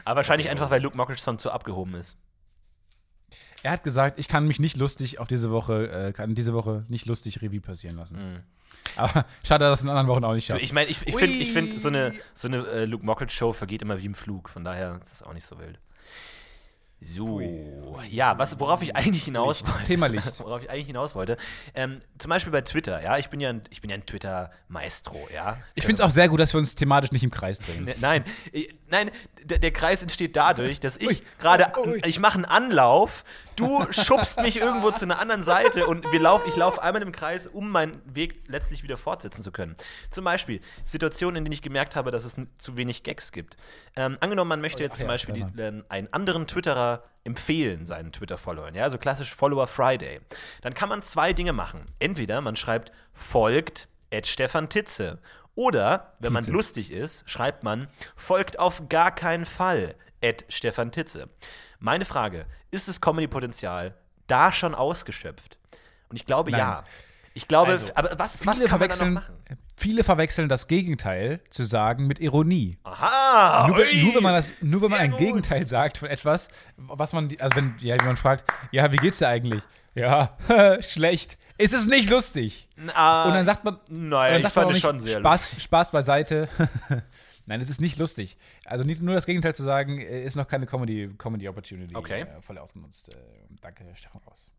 [0.06, 2.18] Aber wahrscheinlich einfach, weil Luke Mockridge Song zu abgehoben ist.
[3.62, 6.86] Er hat gesagt, ich kann mich nicht lustig auf diese Woche, äh, kann diese Woche
[6.90, 8.44] nicht lustig Revue passieren lassen.
[8.98, 10.62] Aber schade, dass es in anderen Wochen auch nicht schafft.
[10.62, 13.82] Ich meine, ich, ich finde, ich find, so eine, so eine äh, Luke Mockridge-Show vergeht
[13.82, 14.50] immer wie im Flug.
[14.50, 15.80] Von daher ist das auch nicht so wild.
[17.06, 17.42] So,
[18.10, 19.84] ja, was, worauf ich eigentlich hinaus wollte.
[19.84, 20.40] Thema Licht.
[20.40, 21.38] Worauf ich eigentlich hinaus wollte.
[21.76, 25.28] Ähm, zum Beispiel bei Twitter, ja, ich bin ja ein, ich bin ja ein Twitter-Maestro,
[25.34, 25.58] ja.
[25.76, 27.86] Ich finde es auch sehr gut, dass wir uns thematisch nicht im Kreis drehen.
[27.86, 28.24] Ne- Nein,
[28.90, 29.12] nein,
[29.44, 31.72] der, der Kreis entsteht dadurch, dass ich gerade,
[32.06, 33.24] ich mache einen Anlauf,
[33.56, 37.12] du schubst mich irgendwo zu einer anderen Seite und wir lauf, ich laufe einmal im
[37.12, 39.76] Kreis, um meinen Weg letztlich wieder fortsetzen zu können.
[40.10, 43.56] Zum Beispiel Situationen, in denen ich gemerkt habe, dass es zu wenig Gags gibt.
[43.96, 46.93] Ähm, angenommen, man möchte jetzt ach zum Beispiel die, äh, einen anderen Twitterer
[47.24, 50.20] empfehlen, seinen Twitter-Followern, ja, so klassisch Follower Friday.
[50.62, 51.86] Dann kann man zwei Dinge machen.
[52.00, 55.20] Entweder man schreibt folgt at Stefan Titze
[55.56, 61.30] oder, wenn man lustig ist, schreibt man, folgt auf gar keinen Fall, at Stefan Titze.
[61.80, 63.94] Meine Frage, ist das Comedy-Potenzial
[64.28, 65.58] da schon ausgeschöpft?
[66.10, 66.60] Und ich glaube, Nein.
[66.60, 66.84] ja.
[67.36, 69.36] Ich glaube, Also, aber was, was kann man da noch machen?
[69.76, 72.78] Viele verwechseln das Gegenteil zu sagen mit Ironie.
[72.84, 73.68] Aha!
[73.68, 75.20] Nur, ui, nur wenn man das, nur wenn man ein gut.
[75.20, 79.28] Gegenteil sagt von etwas, was man, also wenn ja, jemand fragt, ja, wie geht's dir
[79.30, 79.64] eigentlich?
[79.96, 80.38] Ja,
[80.82, 81.38] schlecht.
[81.58, 82.68] Ist es nicht lustig?
[82.96, 85.20] Ah, Und dann sagt man, Nein, dann ich sagt fand man es nicht, schon sehr
[85.20, 85.64] Spaß, lustig.
[85.64, 86.50] Spaß beiseite.
[87.46, 88.38] Nein, es ist nicht lustig.
[88.66, 92.22] Also nicht nur das Gegenteil zu sagen, äh, ist noch keine Comedy, Comedy Opportunity Okay.
[92.22, 93.14] äh, voll ausgenutzt.
[93.14, 93.18] Äh,
[93.62, 94.50] danke, Stefan Raus.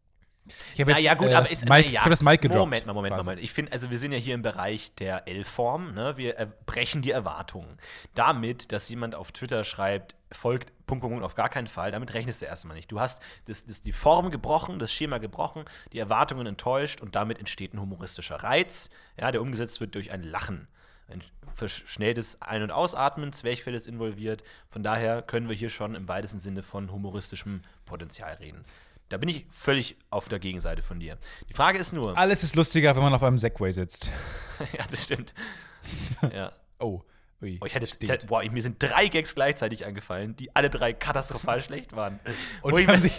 [0.74, 2.38] Ich habe Na ja, gut, äh, aber ist, Mike, na ja, ich habe das Mic
[2.38, 2.60] gedroppt.
[2.60, 3.30] Moment mal, Moment mal, quasi.
[3.30, 3.44] Moment.
[3.44, 6.16] Ich finde, also wir sind ja hier im Bereich der L-Form, ne?
[6.16, 6.34] Wir
[6.66, 7.78] brechen die Erwartungen.
[8.14, 12.12] Damit, dass jemand auf Twitter schreibt, folgt Punkt, Punkt, Punkt, auf gar keinen Fall, damit
[12.12, 12.92] rechnest du erstmal nicht.
[12.92, 17.38] Du hast das, das, die Form gebrochen, das Schema gebrochen, die Erwartungen enttäuscht und damit
[17.38, 20.68] entsteht ein humoristischer Reiz, ja, der umgesetzt wird durch ein Lachen.
[21.08, 21.22] Ein
[21.54, 24.42] verschnelltes Ein- und Ausatmen, Zwerchfell ist involviert.
[24.68, 28.64] Von daher können wir hier schon im weitesten Sinne von humoristischem Potenzial reden.
[29.10, 31.18] Da bin ich völlig auf der Gegenseite von dir.
[31.48, 34.10] Die Frage ist nur, Alles ist lustiger, wenn man auf einem Segway sitzt.
[34.78, 35.34] ja, das stimmt.
[36.32, 36.52] Ja.
[36.78, 37.02] Oh,
[37.42, 37.58] ui.
[37.60, 41.62] Oh, ich hätte jetzt, boah, mir sind drei Gags gleichzeitig angefallen, die alle drei katastrophal
[41.62, 42.18] schlecht waren.
[42.62, 43.12] Und ich haben mir- sich,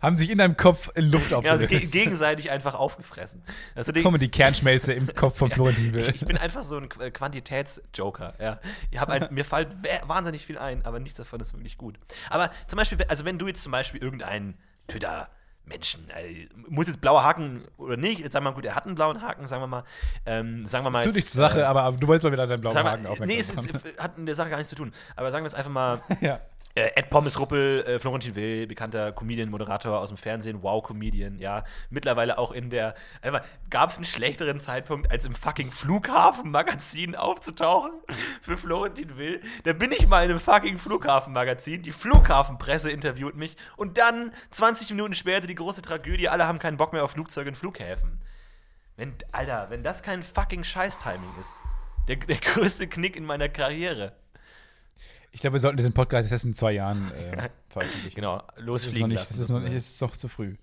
[0.00, 3.42] haben sich in deinem Kopf in Luft ja, also gegenseitig einfach aufgefressen.
[3.74, 6.08] Also die, Comedy Kernschmelze im Kopf von Florentin Will.
[6.08, 8.32] ich bin einfach so ein Qu- Quantitätsjoker.
[8.40, 8.60] Ja.
[8.90, 11.98] Ich ein, mir fällt wa- wahnsinnig viel ein, aber nichts davon ist wirklich gut.
[12.30, 14.56] Aber zum Beispiel, also wenn du jetzt zum Beispiel irgendeinen
[14.88, 15.28] Twitter
[15.66, 18.86] Menschen, äh, muss jetzt blauer Haken oder nicht, jetzt sagen wir mal, gut, er hat
[18.86, 19.82] einen blauen Haken, sagen wir mal,
[20.24, 20.98] ähm, sagen wir mal.
[20.98, 23.06] Das tut jetzt, nicht zur Sache, äh, aber, du wolltest mal wieder deinen blauen Haken
[23.06, 24.92] aufmerksam nee, es, es hat mit der Sache gar nichts zu tun.
[25.16, 26.40] Aber sagen wir jetzt einfach mal, ja.
[26.76, 31.38] Äh, Ed Pommes Ruppel, äh, Florentin Will, bekannter Comedian, Moderator aus dem Fernsehen, wow, Comedian,
[31.38, 31.64] ja.
[31.88, 37.92] Mittlerweile auch in der, einfach, gab es einen schlechteren Zeitpunkt, als im fucking Flughafenmagazin aufzutauchen
[38.42, 39.40] für Florentin Will?
[39.64, 44.90] Da bin ich mal in einem fucking Flughafenmagazin, die Flughafenpresse interviewt mich und dann 20
[44.90, 48.20] Minuten später die große Tragödie, alle haben keinen Bock mehr auf Flugzeuge und Flughäfen.
[48.96, 51.52] Wenn, Alter, wenn das kein fucking Scheiß-Timing ist.
[52.08, 54.12] Der, der größte Knick in meiner Karriere.
[55.36, 58.14] Ich glaube, wir sollten diesen Podcast erst in zwei Jahren äh, veröffentlichen.
[58.14, 59.34] Genau, Das ist noch losfliegen nicht, lassen.
[59.34, 60.56] das ist noch ist noch zu früh.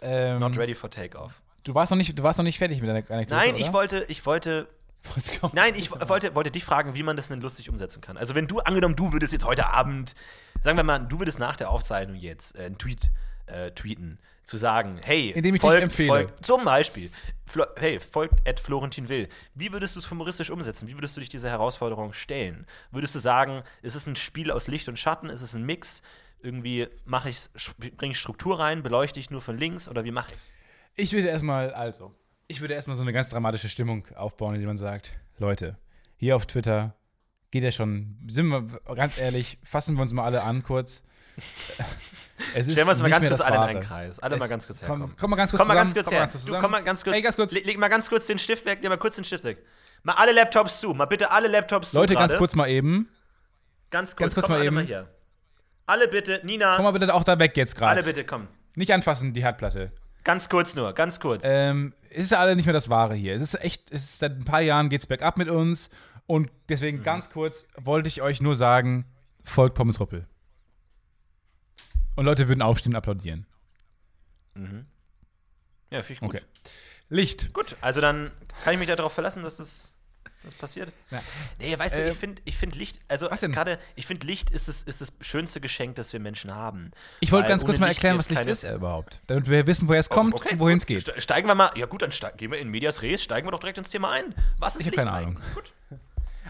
[0.00, 1.42] Ähm, Not ready for takeoff.
[1.64, 3.60] du, warst noch nicht, du warst noch nicht fertig mit deiner Anekdote, Nein, oder?
[3.60, 4.66] ich wollte, ich wollte,
[5.52, 8.16] nein, ich wollte, wollte dich fragen, wie man das denn lustig umsetzen kann.
[8.16, 10.14] Also wenn du, angenommen, du würdest jetzt heute Abend,
[10.62, 13.10] sagen wir mal, du würdest nach der Aufzeichnung jetzt äh, einen Tweet
[13.44, 14.18] äh, tweeten,
[14.50, 16.08] zu sagen, hey, Indem ich dich folgt, empfehle.
[16.08, 17.10] folgt, zum Beispiel,
[17.46, 19.28] Flo, hey, folgt Ed Florentin Will.
[19.54, 20.88] Wie würdest du es humoristisch umsetzen?
[20.88, 22.66] Wie würdest du dich dieser Herausforderung stellen?
[22.90, 25.30] Würdest du sagen, ist es ein Spiel aus Licht und Schatten?
[25.30, 26.02] Ist es ein Mix?
[26.42, 27.38] Irgendwie mache ich
[27.96, 30.52] bringe ich Struktur rein, beleuchte ich nur von links oder wie mache ich es?
[30.96, 32.12] Ich würde erstmal, also,
[32.48, 35.78] ich würde erstmal so eine ganz dramatische Stimmung aufbauen, indem man sagt, Leute,
[36.16, 36.96] hier auf Twitter
[37.52, 41.04] geht ja schon, sind wir ganz ehrlich, fassen wir uns mal alle an kurz.
[42.54, 44.18] Es Stellen wir uns mal ganz kurz alle in einen Kreis.
[44.20, 45.16] Alle mal Es- ganz kurz komm, herkommen.
[45.18, 46.20] komm mal ganz kurz Komm mal ganz kurz komm her.
[46.20, 47.16] mal ganz Du, komm mal ganz kurz.
[47.16, 47.52] Ey, ganz kurz.
[47.52, 48.80] Leg, leg mal ganz kurz den Stift weg.
[48.82, 49.64] Leg mal kurz den Stift weg.
[50.02, 50.94] Mal alle Laptops zu.
[50.94, 52.18] Mal bitte alle Laptops Leute, zu.
[52.18, 52.38] ganz gerade.
[52.38, 53.08] kurz mal eben.
[53.90, 54.20] Ganz kurz.
[54.20, 54.74] ganz kurz komm mal alle eben.
[54.76, 55.08] mal hier.
[55.86, 56.40] Alle bitte.
[56.44, 56.76] Nina.
[56.76, 58.02] Komm mal bitte auch da weg jetzt alle gerade.
[58.06, 58.46] bitte, komm.
[58.74, 59.92] Nicht anfassen, die Herdplatte.
[60.24, 60.92] Ganz kurz nur.
[60.92, 61.44] Ganz kurz.
[61.46, 63.34] Ähm, es ist ja alle nicht mehr das Wahre hier.
[63.34, 65.90] Es ist echt, es ist seit ein paar Jahren geht's bergab mit uns.
[66.26, 67.02] Und deswegen Mhm.
[67.02, 69.04] ganz kurz wollte ich euch nur sagen,
[69.44, 70.26] folgt Pommes Ruppel.
[72.16, 73.46] Und Leute würden aufstehen und applaudieren.
[75.90, 76.28] ja, finde ich gut.
[76.30, 76.42] Okay.
[77.08, 77.52] Licht.
[77.52, 78.30] Gut, also dann
[78.64, 79.92] kann ich mich darauf verlassen, dass das,
[80.44, 80.92] das passiert.
[81.10, 81.22] Ja.
[81.58, 84.68] Nee, weißt du, Äh, ich finde ich find Licht, also gerade, ich finde Licht ist
[84.68, 86.92] das, ist das schönste Geschenk, das wir Menschen haben.
[87.18, 89.20] Ich wollte ganz kurz mal erklären, wird was Licht ist äh, überhaupt.
[89.26, 91.00] Damit wir wissen, woher es kommt Okay, und wohin es geht.
[91.02, 93.52] Ste- Steigen wir mal, ja gut, dann ste- gehen wir in Medias Res, steigen wir
[93.52, 94.34] doch direkt ins Thema ein.
[94.58, 95.40] Was ist Ich Licht keine Ahnung.
[95.54, 95.72] Gut.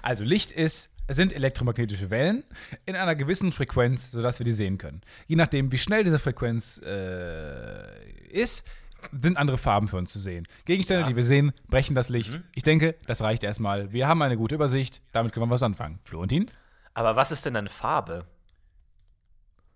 [0.02, 2.44] Also Licht ist, sind elektromagnetische Wellen
[2.86, 5.00] in einer gewissen Frequenz, sodass wir die sehen können.
[5.26, 8.66] Je nachdem, wie schnell diese Frequenz äh, ist,
[9.12, 10.46] sind andere Farben für uns zu sehen.
[10.66, 11.08] Gegenstände, Ja.
[11.08, 12.32] die wir sehen, brechen das Licht.
[12.34, 12.44] Mhm.
[12.54, 13.92] Ich denke, das reicht erstmal.
[13.92, 15.98] Wir haben eine gute Übersicht, damit können wir was anfangen.
[16.04, 16.50] Florentin?
[16.94, 18.26] Aber was ist denn dann Farbe?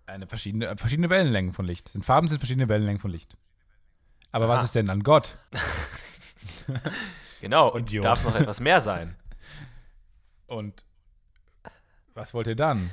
[0.05, 1.89] Eine verschiedene, verschiedene Wellenlängen von Licht.
[1.89, 3.35] Sind Farben sind verschiedene Wellenlängen von Licht.
[4.31, 4.65] Aber was Aha.
[4.65, 5.37] ist denn dann Gott?
[7.41, 9.15] Genau, und darf es noch etwas mehr sein?
[10.47, 10.83] Und
[12.15, 12.89] was wollt ihr dann?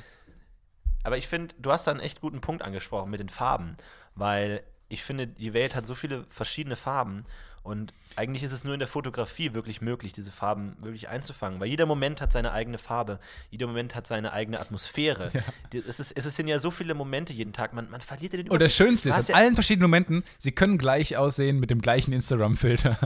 [1.05, 3.77] Aber ich finde, du hast da einen echt guten Punkt angesprochen mit den Farben,
[4.15, 7.25] weil ich finde, die Welt hat so viele verschiedene Farben
[7.63, 11.69] und eigentlich ist es nur in der Fotografie wirklich möglich, diese Farben wirklich einzufangen, weil
[11.69, 13.19] jeder Moment hat seine eigene Farbe,
[13.51, 15.31] jeder Moment hat seine eigene Atmosphäre.
[15.73, 18.43] Die- Es, ist, es sind ja so viele Momente jeden Tag, man, man verliert ja
[18.43, 21.81] den Und das Schönste ist, in allen verschiedenen Momenten, sie können gleich aussehen mit dem
[21.81, 22.99] gleichen Instagram-Filter.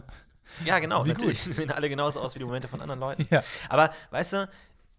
[0.65, 1.43] Ja, genau, Wie natürlich.
[1.43, 3.27] Sie sehen alle genauso aus wie die Momente von anderen Leuten.
[3.31, 3.43] Ja.
[3.69, 4.49] Aber weißt du,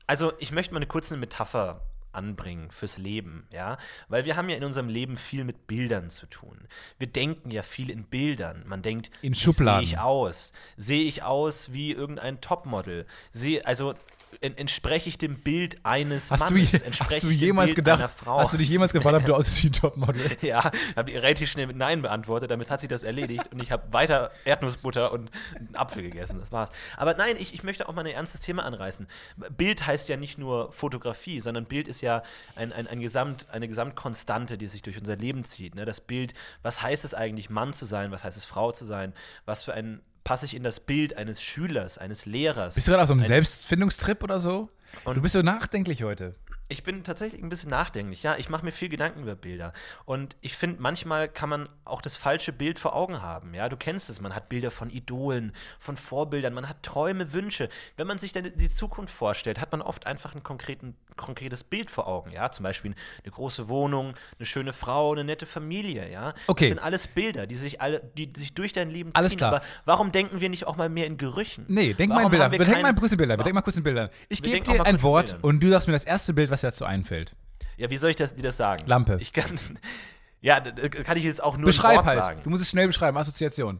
[0.08, 1.82] also ich möchte mal eine kurze Metapher
[2.13, 6.26] anbringen fürs Leben, ja, weil wir haben ja in unserem Leben viel mit Bildern zu
[6.26, 6.67] tun.
[6.98, 8.63] Wir denken ja viel in Bildern.
[8.65, 9.86] Man denkt, In wie Schubladen.
[9.86, 10.52] sehe ich aus?
[10.78, 13.06] Sehe ich aus wie irgendein Topmodel?
[13.32, 13.93] Sehe also
[14.41, 16.71] entspreche ich dem Bild eines Hast du, Mannes?
[16.71, 18.39] je, Entspreche hast du jemals gedacht, Frau?
[18.39, 20.37] hast du dich jemals gefragt, ob du aussiehst wie ein Topmodel?
[20.41, 23.71] Ja, habe ich relativ schnell mit Nein beantwortet, damit hat sie das erledigt und ich
[23.71, 26.69] habe weiter Erdnussbutter und einen Apfel gegessen, das war's.
[26.95, 29.07] Aber nein, ich, ich möchte auch mal ein ernstes Thema anreißen.
[29.55, 32.23] Bild heißt ja nicht nur Fotografie, sondern Bild ist ja
[32.55, 35.75] ein, ein, ein Gesamt, eine Gesamtkonstante, die sich durch unser Leben zieht.
[35.75, 35.85] Ne?
[35.85, 39.13] Das Bild, was heißt es eigentlich, Mann zu sein, was heißt es, Frau zu sein,
[39.45, 42.75] was für ein, passe ich in das Bild eines Schülers, eines Lehrers.
[42.75, 44.67] Bist du gerade auf so einem Selbstfindungstrip oder so?
[45.05, 46.35] Und- du bist so nachdenklich heute.
[46.69, 48.36] Ich bin tatsächlich ein bisschen nachdenklich, ja.
[48.38, 49.71] Ich mache mir viel Gedanken über Bilder.
[50.06, 53.69] Und ich finde, manchmal kann man auch das falsche Bild vor Augen haben, ja.
[53.69, 57.69] Du kennst es, man hat Bilder von Idolen, von Vorbildern, man hat Träume, Wünsche.
[57.95, 62.08] Wenn man sich dann die Zukunft vorstellt, hat man oft einfach ein konkretes Bild vor
[62.08, 62.51] Augen, ja.
[62.51, 66.34] Zum Beispiel eine große Wohnung, eine schöne Frau, eine nette Familie, ja.
[66.47, 66.65] Okay.
[66.65, 69.38] Das sind alles Bilder, die sich alle, die sich durch dein Leben Alles ziehen.
[69.38, 69.53] klar.
[69.56, 71.65] Aber warum denken wir nicht auch mal mehr in Gerüchen?
[71.69, 72.45] Nee, denk mal in Warum Bilder.
[72.45, 73.38] haben wir Wir denken mal in Bilder.
[73.38, 74.10] Wir denken mal kurz in Bildern.
[74.27, 75.41] Ich gebe dir ein Wort Bildern.
[75.43, 77.36] und du sagst mir das erste Bild, was dir dazu einfällt.
[77.78, 78.86] Ja, wie soll ich das, dir das sagen?
[78.88, 79.17] Lampe.
[79.20, 79.60] Ich kann,
[80.41, 82.17] ja, kann ich jetzt auch nur Beschreib halt.
[82.17, 82.41] sagen.
[82.43, 83.17] Du musst es schnell beschreiben.
[83.17, 83.80] Assoziation.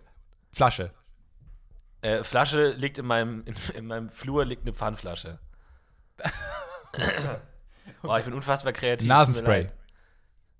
[0.52, 0.92] Flasche.
[2.02, 5.40] Äh, Flasche liegt in meinem, in, in meinem Flur liegt eine Pfandflasche.
[8.02, 9.08] Boah, ich bin unfassbar kreativ.
[9.08, 9.70] Nasenspray.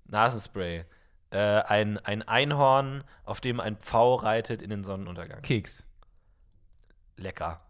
[0.06, 0.84] Nasenspray.
[1.30, 5.42] Äh, ein, ein Einhorn, auf dem ein Pfau reitet in den Sonnenuntergang.
[5.42, 5.84] Keks.
[7.16, 7.60] Lecker.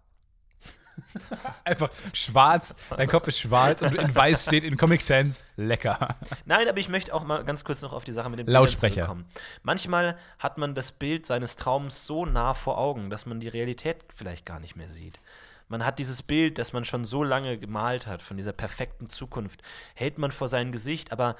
[1.64, 2.74] Einfach schwarz.
[2.90, 6.16] Dein Kopf ist schwarz und in weiß steht in Comic Sans lecker.
[6.44, 9.06] Nein, aber ich möchte auch mal ganz kurz noch auf die Sache mit dem Lautsprecher.
[9.06, 9.26] kommen.
[9.62, 14.04] Manchmal hat man das Bild seines Traums so nah vor Augen, dass man die Realität
[14.14, 15.20] vielleicht gar nicht mehr sieht.
[15.68, 19.60] Man hat dieses Bild, das man schon so lange gemalt hat, von dieser perfekten Zukunft,
[19.94, 21.36] hält man vor sein Gesicht, aber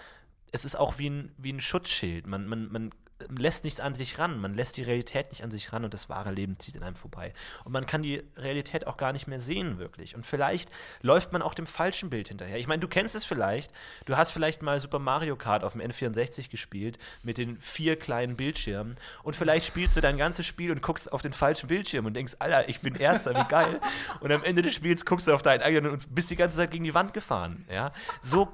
[0.52, 2.26] es ist auch wie ein, wie ein Schutzschild.
[2.26, 2.90] Man, man, man
[3.28, 6.08] lässt nichts an sich ran, man lässt die Realität nicht an sich ran und das
[6.08, 7.32] wahre Leben zieht in einem vorbei.
[7.64, 10.14] Und man kann die Realität auch gar nicht mehr sehen, wirklich.
[10.14, 10.70] Und vielleicht
[11.02, 12.58] läuft man auch dem falschen Bild hinterher.
[12.58, 13.72] Ich meine, du kennst es vielleicht,
[14.06, 18.36] du hast vielleicht mal Super Mario Kart auf dem N64 gespielt mit den vier kleinen
[18.36, 22.14] Bildschirmen und vielleicht spielst du dein ganzes Spiel und guckst auf den falschen Bildschirm und
[22.14, 23.80] denkst, Alter, ich bin Erster, wie geil.
[24.20, 26.70] Und am Ende des Spiels guckst du auf deinen eigenen und bist die ganze Zeit
[26.70, 27.64] gegen die Wand gefahren.
[27.70, 28.48] Ja, so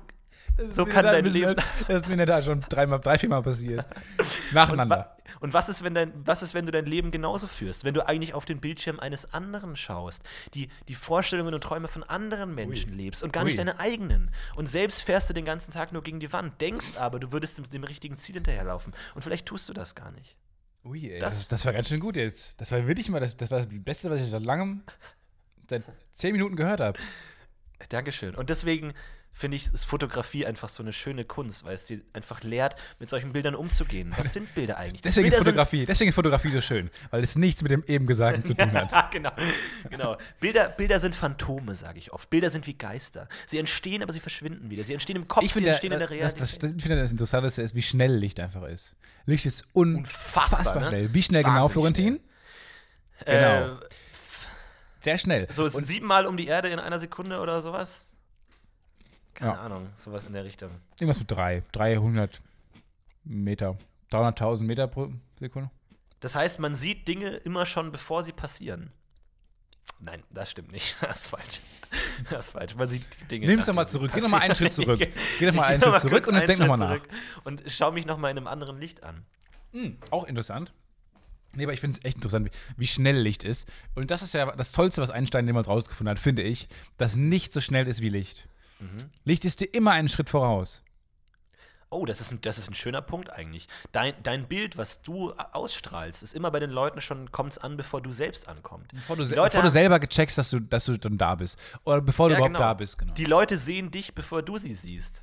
[0.70, 1.56] so kann dein Leben.
[1.88, 3.84] Das ist mir da schon dreimal, drei, viermal passiert.
[4.52, 5.16] Nacheinander.
[5.40, 7.84] Und was ist, wenn dein, was ist, wenn du dein Leben genauso führst?
[7.84, 10.22] Wenn du eigentlich auf den Bildschirm eines anderen schaust,
[10.54, 13.64] die, die Vorstellungen und Träume von anderen Menschen lebst und gar nicht Ui.
[13.64, 14.30] deine eigenen.
[14.54, 17.58] Und selbst fährst du den ganzen Tag nur gegen die Wand, denkst aber, du würdest
[17.58, 18.94] dem, dem richtigen Ziel hinterherlaufen.
[19.14, 20.36] Und vielleicht tust du das gar nicht.
[20.84, 22.54] Ui, ey, Das- das, das war ganz schön gut jetzt.
[22.60, 24.82] Das war wirklich mal das, das, war das Beste, was ich seit langem,
[25.68, 26.98] seit zehn Minuten gehört habe.
[27.88, 28.34] Dankeschön.
[28.34, 28.92] Und deswegen
[29.36, 33.08] finde ich, ist Fotografie einfach so eine schöne Kunst, weil es dir einfach lehrt, mit
[33.10, 34.14] solchen Bildern umzugehen.
[34.16, 35.00] Was sind Bilder eigentlich?
[35.02, 37.82] Deswegen ist Bilder sind- Fotografie, deswegen ist Fotografie so schön, weil es nichts mit dem
[37.86, 39.10] eben Gesagten zu tun hat.
[39.10, 39.32] genau,
[39.90, 40.16] genau.
[40.40, 42.30] Bilder, Bilder sind Phantome, sage ich oft.
[42.30, 43.28] Bilder sind wie Geister.
[43.46, 44.84] Sie entstehen, aber sie verschwinden wieder.
[44.84, 46.40] Sie entstehen im Kopf, Ich sie finde, entstehen in der das, Realität.
[46.40, 48.94] das, das, ich finde das Interessanteste ist, wie schnell Licht einfach ist.
[49.26, 50.88] Licht ist unfassbar, Unfassbar, ne?
[50.88, 51.14] schnell.
[51.14, 52.20] Wie schnell genau, Wahnsinnig Florentin?
[53.26, 53.80] Äh, genau.
[55.00, 55.46] Sehr schnell.
[55.52, 58.06] so ist siebenmal um die Erde in einer Sekunde oder sowas?
[59.34, 59.60] Keine Ja.
[59.60, 60.70] Ahnung, sowas in der Richtung.
[61.00, 61.62] Irgendwas mit drei.
[61.72, 62.40] 300
[63.24, 63.76] Meter.
[64.10, 65.70] 300.000 Meter pro Sekunde.
[66.20, 68.90] Das heißt, man sieht Dinge immer schon, bevor sie passieren.
[70.00, 70.96] Nein, das stimmt nicht.
[71.00, 71.60] Das ist falsch.
[72.30, 72.74] Das ist falsch.
[72.74, 73.46] Man sieht Dinge.
[73.46, 74.10] Nimm es doch nachdem mal sie zurück.
[74.14, 74.54] Geh noch mal einen.
[74.54, 74.98] Schritt zurück.
[75.38, 77.44] Geh doch mal ich einen Schritt zurück und jetzt denk noch mal Schritt nach.
[77.44, 79.24] Und schau mich noch mal in einem anderen Licht an.
[80.10, 80.72] Auch interessant.
[81.56, 83.68] Nee, aber ich finde es echt interessant, wie, wie schnell Licht ist.
[83.94, 87.52] Und das ist ja das Tollste, was Einstein jemals rausgefunden hat, finde ich, dass nicht
[87.52, 88.48] so schnell ist wie Licht.
[88.80, 89.10] Mhm.
[89.24, 90.82] Licht ist dir immer einen Schritt voraus.
[91.90, 93.68] Oh, das ist ein, das ist ein schöner Punkt eigentlich.
[93.92, 97.76] Dein, dein Bild, was du ausstrahlst, ist immer bei den Leuten schon, kommt es an,
[97.76, 98.88] bevor du selbst ankommst.
[98.92, 101.56] Bevor du, se- bevor du selber gecheckst, dass du, dass du dann da bist.
[101.84, 102.66] Oder bevor du Ja, überhaupt genau.
[102.66, 103.14] da bist, genau.
[103.14, 105.22] Die Leute sehen dich, bevor du sie siehst.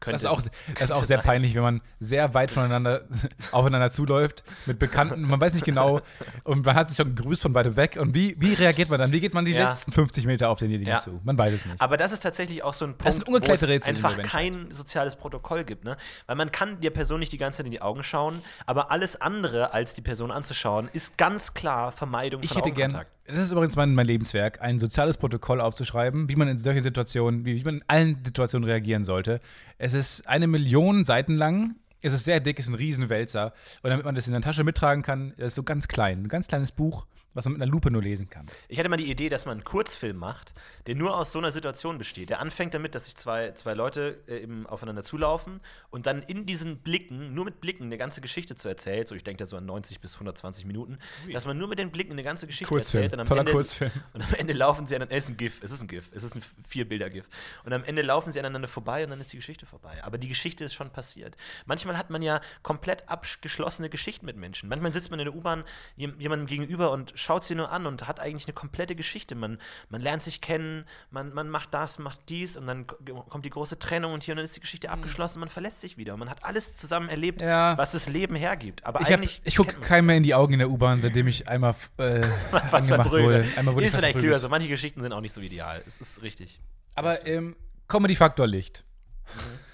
[0.00, 0.42] Könnte, Das ist auch,
[0.74, 3.02] das ist auch sehr peinlich, wenn man sehr weit voneinander
[3.52, 6.00] aufeinander zuläuft, mit Bekannten, man weiß nicht genau,
[6.44, 7.96] und man hat sich schon gegrüßt von weiter weg.
[8.00, 9.12] Und wie, wie reagiert man dann?
[9.12, 9.68] Wie geht man die Ja.
[9.68, 10.98] letzten 50 Meter auf denjenigen Ja.
[10.98, 11.20] zu?
[11.24, 11.80] Man weiß es nicht.
[11.80, 14.22] Aber das ist tatsächlich auch so ein Punkt, Das ungeklärte wo es Rätsel in einfach
[14.22, 15.96] kein soziales Protokoll gibt, ne?
[16.26, 19.20] Weil man kann der Person nicht die ganze Zeit in die Augen schauen, aber alles
[19.20, 23.15] andere als die Person anzuschauen, ist ganz klar Vermeidung Ich von hätte gern, Augenkontakt.
[23.28, 27.44] Das ist übrigens mein, mein Lebenswerk, ein soziales Protokoll aufzuschreiben, wie man in solchen Situationen,
[27.44, 29.40] wie, wie man in allen Situationen reagieren sollte.
[29.78, 31.76] Es ist eine Million Seiten lang.
[32.02, 33.52] Es ist sehr dick, es ist ein Riesenwälzer.
[33.82, 36.24] Und damit man das in der Tasche mittragen kann, ist es so ganz klein.
[36.24, 38.46] Ein ganz kleines Buch, was man mit einer Lupe nur lesen kann.
[38.68, 40.54] Ich hatte mal die Idee, dass man einen Kurzfilm macht,
[40.86, 42.30] der nur aus so einer Situation besteht.
[42.30, 46.46] Der anfängt damit, dass sich zwei, zwei Leute äh, eben aufeinander zulaufen und dann in
[46.46, 49.06] diesen Blicken, nur mit Blicken, eine ganze Geschichte zu erzählen.
[49.06, 50.98] So, ich denke da so an 90 bis 120 Minuten,
[51.32, 53.12] dass man nur mit den Blicken eine ganze Geschichte Kurzfilm, erzählt.
[53.14, 53.92] Und am, toller Ende, Kurzfilm.
[54.14, 55.16] und am Ende laufen sie aneinander.
[55.16, 57.28] Es ist ein GIF, es ist ein GIF, es ist ein Vier-Bilder-GIF.
[57.64, 60.02] Und am Ende laufen sie aneinander vorbei und dann ist die Geschichte vorbei.
[60.02, 61.36] Aber die Geschichte ist schon passiert.
[61.66, 64.68] Manchmal hat man ja komplett abgeschlossene Geschichten mit Menschen.
[64.68, 65.64] Manchmal sitzt man in der U-Bahn
[65.96, 69.34] jem- jemandem gegenüber und schaut sie nur an und hat eigentlich eine komplette Geschichte.
[69.34, 69.58] Man,
[69.88, 73.78] man lernt sich kennen, man, man macht das, macht dies und dann kommt die große
[73.80, 76.30] Trennung und hier und dann ist die Geschichte abgeschlossen, man verlässt sich wieder und man
[76.30, 77.76] hat alles zusammen erlebt, Ja.
[77.76, 78.86] was das Leben hergibt.
[78.86, 81.48] Aber Ich, hab- ich gucke keinem mehr in die Augen in der U-Bahn, seitdem ich
[81.48, 82.20] einmal äh,
[82.52, 83.44] was angemacht wurde.
[83.56, 84.12] Einmal wurde ich ist vielleicht verprügelt.
[84.22, 85.82] klüger, so manche Geschichten sind auch nicht so ideal.
[85.86, 86.60] Es ist richtig.
[86.94, 87.56] Aber ähm,
[87.88, 88.84] Comedy-Faktor Licht.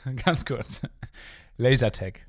[0.06, 0.16] Mhm.
[0.24, 0.80] Ganz kurz.
[1.58, 2.20] Lasertag.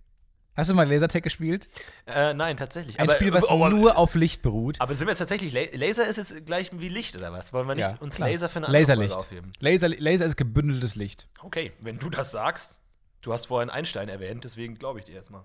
[0.56, 1.68] Hast du mal Lasertag gespielt?
[2.06, 3.00] Äh, nein, tatsächlich.
[3.00, 4.80] Ein aber, Spiel, was oh, aber- nur auf Licht beruht.
[4.80, 7.54] Aber sind wir jetzt tatsächlich, La- Laser ist jetzt gleich wie Licht oder was?
[7.54, 8.30] Wollen wir nicht Ja, uns klar.
[8.30, 9.16] Laser für eine andere Laserlicht.
[9.16, 9.52] aufheben?
[9.60, 11.28] Laser, Laser ist gebündeltes Licht.
[11.42, 12.82] Okay, wenn du das sagst.
[13.22, 15.44] Du hast vorhin Einstein erwähnt, deswegen glaube ich dir jetzt mal.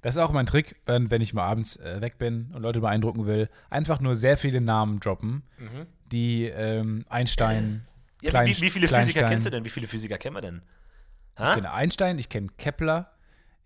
[0.00, 3.26] Das ist auch mein Trick, wenn, ich mal abends äh, weg bin und Leute beeindrucken
[3.26, 3.48] will.
[3.68, 5.42] Einfach nur sehr viele Namen droppen,
[6.10, 7.80] die ähm, Einstein, Mhm.
[8.22, 9.64] Ja, Klein- wie, wie viele Physiker Kleinstein- kennst du denn?
[9.64, 10.62] Wie viele Physiker kennen wir denn?
[11.36, 11.54] Ich Ha?
[11.54, 13.12] kenne Einstein, ich kenne Kepler,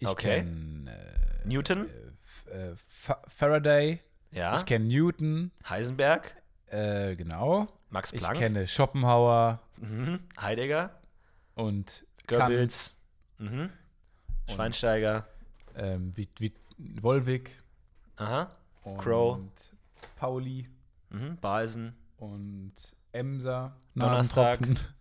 [0.02, 0.40] ich Okay.
[0.40, 0.92] kenne
[1.44, 1.88] Newton?
[2.50, 4.00] äh, Fa- Faraday,
[4.32, 4.56] Ja.
[4.58, 6.34] ich kenne Newton, Heisenberg?
[6.66, 7.68] äh, genau.
[7.90, 8.38] Max Ich Planck?
[8.38, 10.20] kenne Schopenhauer Mhm.
[10.40, 10.98] Heidegger?
[11.54, 12.96] und Goebbels?
[13.38, 13.70] Mhm.
[14.50, 15.26] Schweinsteiger?
[15.74, 16.52] Kant, ähm, wie, wie
[17.00, 17.50] Wolwig
[18.16, 18.50] Aha.
[18.84, 19.38] und Crow.
[20.16, 20.68] Pauli
[21.10, 21.36] Mhm.
[21.38, 21.94] Balsen?
[22.18, 22.72] und
[23.12, 24.58] Emser, Donnerstag.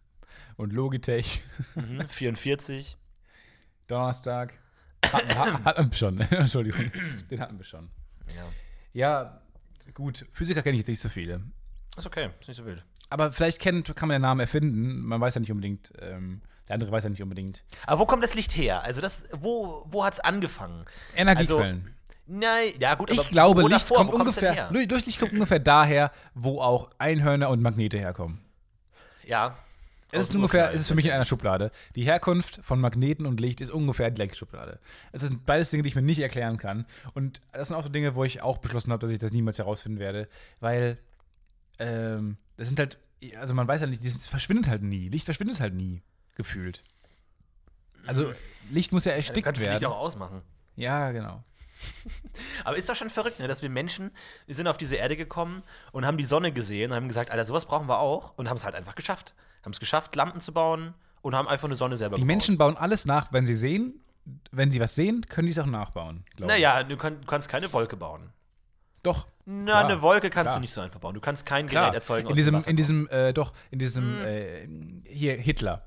[0.57, 1.43] Und Logitech.
[1.75, 2.01] Mhm.
[2.09, 2.97] 44?
[3.87, 4.53] Donnerstag.
[5.05, 6.19] Hatten, ha- hatten wir schon.
[6.31, 6.91] Entschuldigung.
[7.29, 7.89] Den hatten wir schon.
[8.35, 8.43] Ja.
[8.93, 9.41] Ja,
[9.93, 10.25] gut.
[10.33, 11.41] Physiker kenne ich jetzt nicht so viele.
[11.97, 12.83] Ist okay, ist nicht so wild.
[13.09, 15.01] Aber vielleicht kennt, kann man den Namen erfinden.
[15.01, 15.91] Man weiß ja nicht unbedingt.
[15.99, 17.63] Ähm, der andere weiß ja nicht unbedingt.
[17.85, 18.83] Aber wo kommt das Licht her?
[18.83, 20.85] Also das, wo, wo hat es angefangen?
[21.15, 21.93] Energiequellen.
[22.27, 23.97] Nein, ja gut, ich glaube, Licht davor?
[23.97, 24.69] kommt ungefähr.
[24.71, 28.39] durch Licht kommt ungefähr daher, wo auch Einhörner und Magnete herkommen.
[29.25, 29.57] Ja.
[30.11, 31.71] Es ist ungefähr, es ist für mich in einer Schublade.
[31.95, 34.79] Die Herkunft von Magneten und Licht ist ungefähr die gleiche Schublade.
[35.11, 36.85] Es sind beides Dinge, die ich mir nicht erklären kann.
[37.13, 39.57] Und das sind auch so Dinge, wo ich auch beschlossen habe, dass ich das niemals
[39.57, 40.27] herausfinden werde.
[40.59, 40.97] Weil,
[41.79, 42.97] ähm, das sind halt,
[43.37, 45.09] also man weiß ja nicht, das verschwindet halt nie.
[45.09, 46.01] Licht verschwindet halt nie,
[46.35, 46.83] gefühlt.
[48.07, 48.33] Also,
[48.71, 49.93] Licht muss ja erstickt kannst das Licht werden.
[49.93, 50.41] auch ausmachen.
[50.75, 51.43] Ja, genau.
[52.63, 54.11] Aber ist doch schon verrückt, ne, dass wir Menschen,
[54.45, 57.45] wir sind auf diese Erde gekommen und haben die Sonne gesehen und haben gesagt, Alter,
[57.45, 59.33] sowas brauchen wir auch und haben es halt einfach geschafft.
[59.63, 62.27] Haben es geschafft, Lampen zu bauen und haben einfach eine Sonne selber Die gebaut.
[62.27, 63.99] Menschen bauen alles nach, wenn sie sehen.
[64.51, 66.23] Wenn sie was sehen, können die es auch nachbauen.
[66.35, 66.61] glaube ich.
[66.61, 68.29] Naja, du, kann, du kannst keine Wolke bauen.
[69.03, 69.27] Doch.
[69.45, 70.55] Na, Klar, eine Wolke kannst klar.
[70.57, 71.15] du nicht so einfach bauen.
[71.15, 71.85] Du kannst kein Klar.
[71.85, 74.25] Gerät erzeugen in diesem, in diesem, äh, doch, in diesem, Hm.
[75.05, 75.85] äh, hier, Hitler.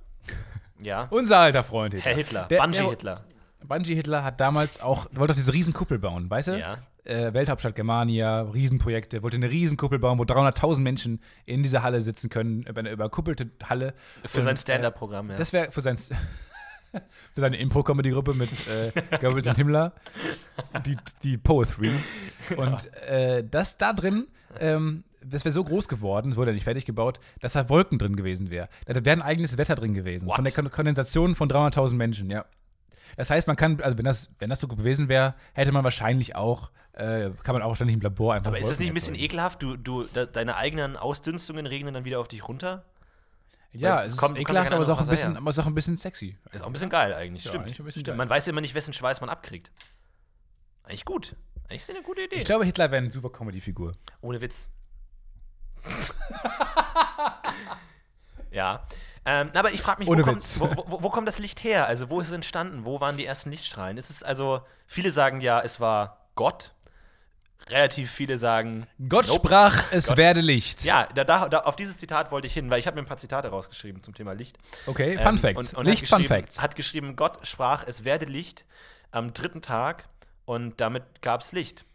[0.80, 1.06] Ja.
[1.10, 2.10] Unser alter Freund Hitler.
[2.10, 3.24] Herr Hitler, der- Hitler.
[3.66, 6.58] Bungee Hitler hat damals auch, wollte doch diese Riesenkuppel bauen, weißt du?
[6.58, 6.78] Ja.
[7.04, 12.30] Äh, Welthauptstadt Germania, Riesenprojekte, wollte eine Riesenkuppel bauen, wo 300.000 Menschen in dieser Halle sitzen
[12.30, 13.94] können, über eine überkuppelte Halle.
[14.24, 15.36] Für Und, sein äh, Stand-Up-Programm, ja.
[15.36, 15.98] Das wäre für sein
[17.34, 19.92] für seine Impro-Comedy-Gruppe mit äh, Goebbels und Himmler,
[20.86, 21.92] die, die Poetry.
[22.56, 24.28] Und äh, das da drin,
[24.60, 27.98] ähm, das wäre so groß geworden, es wurde ja nicht fertig gebaut, dass da Wolken
[27.98, 28.68] drin gewesen wäre.
[28.86, 30.28] Da wäre ein eigenes Wetter drin gewesen.
[30.28, 30.36] What?
[30.36, 32.44] Von der Kon Kondensation von 300.000 Menschen, ja.
[33.16, 36.34] Das heißt, man kann, also wenn das, wenn das so gewesen wäre, hätte man wahrscheinlich
[36.36, 39.14] auch, äh, kann man auch wahrscheinlich im Labor einfach Aber ist das nicht ein bisschen
[39.14, 39.24] erzeugen.
[39.26, 39.62] ekelhaft?
[39.62, 42.84] Du, du, de, deine eigenen Ausdünstungen regnen dann wieder auf dich runter?
[43.72, 45.58] Ja, Weil es ist kommt- kommt ekelhaft, aber es ist auch ein bisschen, aber ist
[45.58, 46.36] auch ein bisschen sexy.
[46.52, 47.64] Ist auch ein bisschen geil eigentlich, Ja, stimmt.
[47.64, 48.06] eigentlich stimmt.
[48.06, 48.16] geil.
[48.16, 49.72] Man weiß immer nicht, wessen Schweiß man abkriegt.
[50.84, 51.34] Eigentlich gut.
[51.68, 52.36] Eigentlich ist eine gute Idee.
[52.36, 53.92] Ich glaube, Hitler wäre eine super Comedy-Figur.
[54.20, 54.70] Ohne Witz.
[58.50, 58.86] ja.
[59.26, 61.86] Ähm, aber ich frage mich, wo kommt, wo, wo, wo kommt das Licht her?
[61.86, 62.84] Also, wo ist es entstanden?
[62.84, 63.96] Wo waren die ersten Lichtstrahlen?
[63.96, 66.72] Ist es also, viele sagen ja, es war Gott.
[67.70, 68.86] Relativ viele sagen.
[69.08, 69.46] Gott nope.
[69.48, 70.84] sprach, es Gott- werde Licht.
[70.84, 73.16] Ja, da, da, auf dieses Zitat wollte ich hin, weil ich habe mir ein paar
[73.16, 74.58] Zitate rausgeschrieben zum Thema Licht.
[74.86, 75.72] Okay, Fun Ähm, Facts.
[75.72, 76.60] und- und Licht Fun Facts.
[76.60, 78.66] Hat geschrieben, Gott sprach, es werde Licht
[79.12, 80.04] am dritten Tag
[80.44, 81.86] und damit gab es Licht.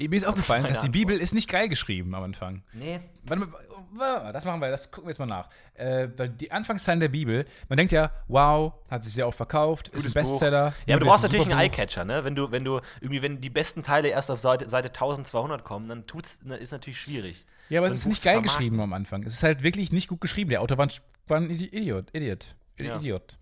[0.00, 0.08] Ja.
[0.08, 1.06] Mir ist aufgefallen, Keine dass die Antwort.
[1.08, 2.62] Bibel ist nicht geil geschrieben am Anfang.
[2.72, 3.00] Nee.
[3.24, 3.52] Warte mal,
[3.92, 5.48] warte mal, das machen wir, das gucken wir jetzt mal nach.
[5.74, 9.88] Äh, weil die Anfangszeilen der Bibel, man denkt ja, wow, hat sich sehr oft verkauft,
[9.88, 10.20] ist ein Gutes Buch.
[10.30, 10.72] Bestseller.
[10.86, 11.60] Ja, aber du brauchst ein natürlich einen.
[11.60, 12.24] Eyecatcher, ne?
[12.24, 15.88] Wenn du, wenn du irgendwie, wenn die besten Teile erst auf Seite, Seite 1200 kommen,
[15.88, 17.44] dann tut's, ne, ist natürlich schwierig.
[17.68, 18.56] Ja, aber so es ist Buch nicht geil vermarkten.
[18.58, 19.22] geschrieben am Anfang.
[19.24, 20.50] Es ist halt wirklich nicht gut geschrieben.
[20.50, 20.92] Der Autor war ein,
[21.28, 22.06] war ein Idi- Idiot.
[22.14, 22.54] Idiot.
[22.80, 22.96] Ja.
[22.96, 23.36] Idiot.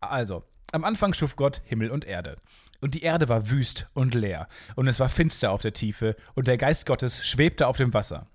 [0.00, 2.36] Also, am Anfang schuf Gott Himmel und Erde.
[2.84, 6.46] Und die Erde war wüst und leer, und es war finster auf der Tiefe, und
[6.46, 8.26] der Geist Gottes schwebte auf dem Wasser.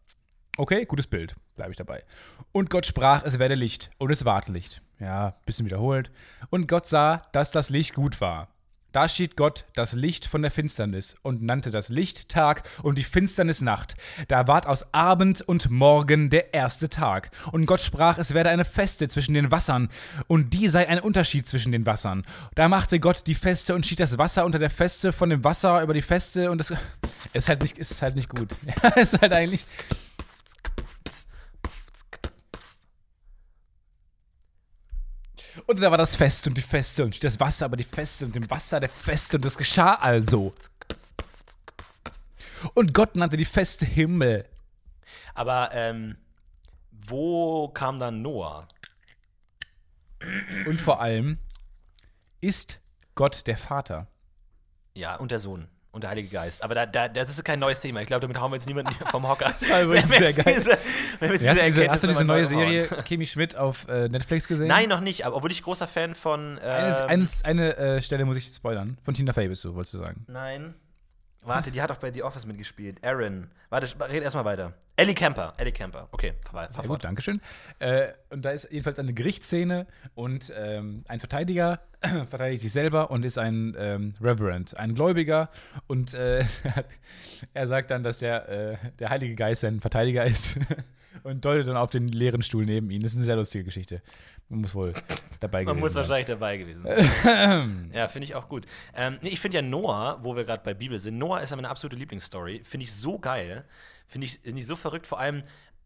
[0.57, 2.03] Okay, gutes Bild, bleibe ich dabei.
[2.51, 4.81] Und Gott sprach, es werde Licht, und es ward Licht.
[4.99, 6.09] Ja, bisschen wiederholt.
[6.49, 8.47] Und Gott sah, dass das Licht gut war.
[8.91, 13.03] Da schied Gott das Licht von der Finsternis und nannte das Licht Tag und die
[13.03, 13.93] Finsternis Nacht.
[14.27, 17.29] Da ward aus Abend und Morgen der erste Tag.
[17.51, 19.89] Und Gott sprach, es werde eine Feste zwischen den Wassern,
[20.27, 22.23] und die sei ein Unterschied zwischen den Wassern.
[22.55, 25.81] Da machte Gott die Feste und schied das Wasser unter der Feste von dem Wasser
[25.83, 26.73] über die Feste und das
[27.33, 28.49] ist halt nicht, ist halt nicht gut.
[28.65, 29.61] Ja, ist halt eigentlich.
[35.67, 38.35] Und da war das Fest und die Feste und das Wasser, aber die Feste und
[38.35, 40.53] dem Wasser der Feste und das geschah also.
[42.73, 44.45] Und Gott nannte die Feste Himmel.
[45.33, 46.17] Aber ähm,
[46.91, 48.67] wo kam dann Noah?
[50.65, 51.39] Und vor allem
[52.41, 52.79] ist
[53.15, 54.07] Gott der Vater.
[54.95, 56.63] Ja, und der Sohn und der Heilige Geist.
[56.63, 58.01] Aber da, da, das ist kein neues Thema.
[58.01, 59.53] Ich glaube, damit hauen wir jetzt niemanden vom Hocker.
[59.59, 60.55] Das war übrigens sehr geil.
[60.55, 60.71] Diese,
[61.33, 62.45] jetzt Hast du diese hast du diese neue.
[62.45, 64.67] Serie Kimi Schmidt auf äh, Netflix gesehen?
[64.67, 65.25] Nein, noch nicht.
[65.25, 66.59] Aber obwohl ich großer Fan von.
[66.61, 68.97] Ähm, Eines, eines, eine äh, Stelle muss ich spoilern.
[69.03, 70.25] Von Tina Fey bist du, wolltest du sagen.
[70.27, 70.75] Nein.
[71.41, 73.03] Warte, die hat auch bei The Office mitgespielt.
[73.03, 73.49] Aaron.
[73.69, 74.73] Warte, red erstmal weiter.
[74.97, 75.53] Ellie Camper.
[75.57, 76.09] Ellie Camper.
[76.11, 76.99] Okay, fahr, fahr Sehr fort.
[76.99, 77.41] gut, Dankeschön.
[77.79, 81.79] Äh, und da ist jedenfalls eine Gerichtsszene und ähm, ein Verteidiger
[82.29, 85.49] verteidigt sich selber und ist ein ähm, Reverend, ein Gläubiger.
[85.87, 86.45] Und äh,
[87.53, 90.59] er sagt dann, dass der, äh, der Heilige Geist sein Verteidiger ist
[91.23, 93.01] und deutet dann auf den leeren Stuhl neben ihn.
[93.01, 94.01] Das ist eine sehr lustige Geschichte.
[94.47, 94.93] Man muss wohl
[95.39, 96.01] dabei Man gewesen muss sein.
[96.01, 97.91] wahrscheinlich dabei gewesen sein.
[97.93, 98.65] ja, finde ich auch gut.
[98.95, 101.55] Ähm, nee, ich finde ja Noah, wo wir gerade bei Bibel sind, Noah ist ja
[101.55, 102.61] meine absolute Lieblingsstory.
[102.63, 103.65] Finde ich so geil.
[104.07, 105.05] Finde ich, find ich so verrückt.
[105.05, 105.43] Vor allem,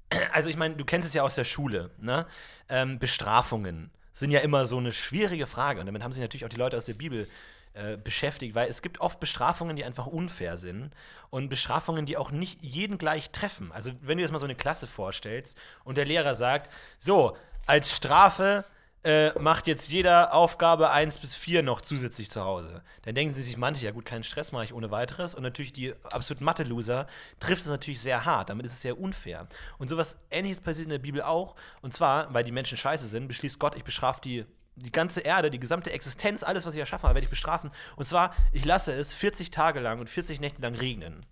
[0.32, 2.26] also ich meine, du kennst es ja aus der Schule, ne?
[2.70, 5.80] Ähm, Bestrafungen sind ja immer so eine schwierige Frage.
[5.80, 7.28] Und damit haben sich natürlich auch die Leute aus der Bibel
[7.74, 10.92] äh, beschäftigt, weil es gibt oft Bestrafungen, die einfach unfair sind
[11.32, 13.72] und Bestrafungen, die auch nicht jeden gleich treffen.
[13.72, 17.36] Also wenn du dir jetzt mal so eine Klasse vorstellst und der Lehrer sagt, so,
[17.66, 18.66] als Strafe
[19.04, 22.84] äh, macht jetzt jeder Aufgabe 1 bis 4 noch zusätzlich zu Hause.
[23.02, 25.36] Dann denken sie sich manche, ja gut, keinen Stress mache ich ohne weiteres.
[25.36, 27.08] Und natürlich die absoluten Mathe-Loser
[27.40, 28.50] trifft es natürlich sehr hart.
[28.50, 29.48] Damit ist es sehr unfair.
[29.78, 31.56] Und sowas ähnliches passiert in der Bibel auch.
[31.82, 34.46] Und zwar, weil die Menschen scheiße sind, beschließt Gott, ich bestrafe die,
[34.76, 37.72] die ganze Erde, die gesamte Existenz, alles, was ich erschaffen habe, werde ich bestrafen.
[37.98, 41.26] Und zwar, ich lasse es 40 Tage lang und 40 Nächte lang regnen.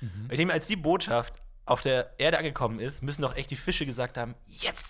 [0.00, 1.34] Und Ich denke, als die Botschaft
[1.64, 4.84] auf der Erde angekommen ist, müssen doch echt die Fische gesagt haben: Yes!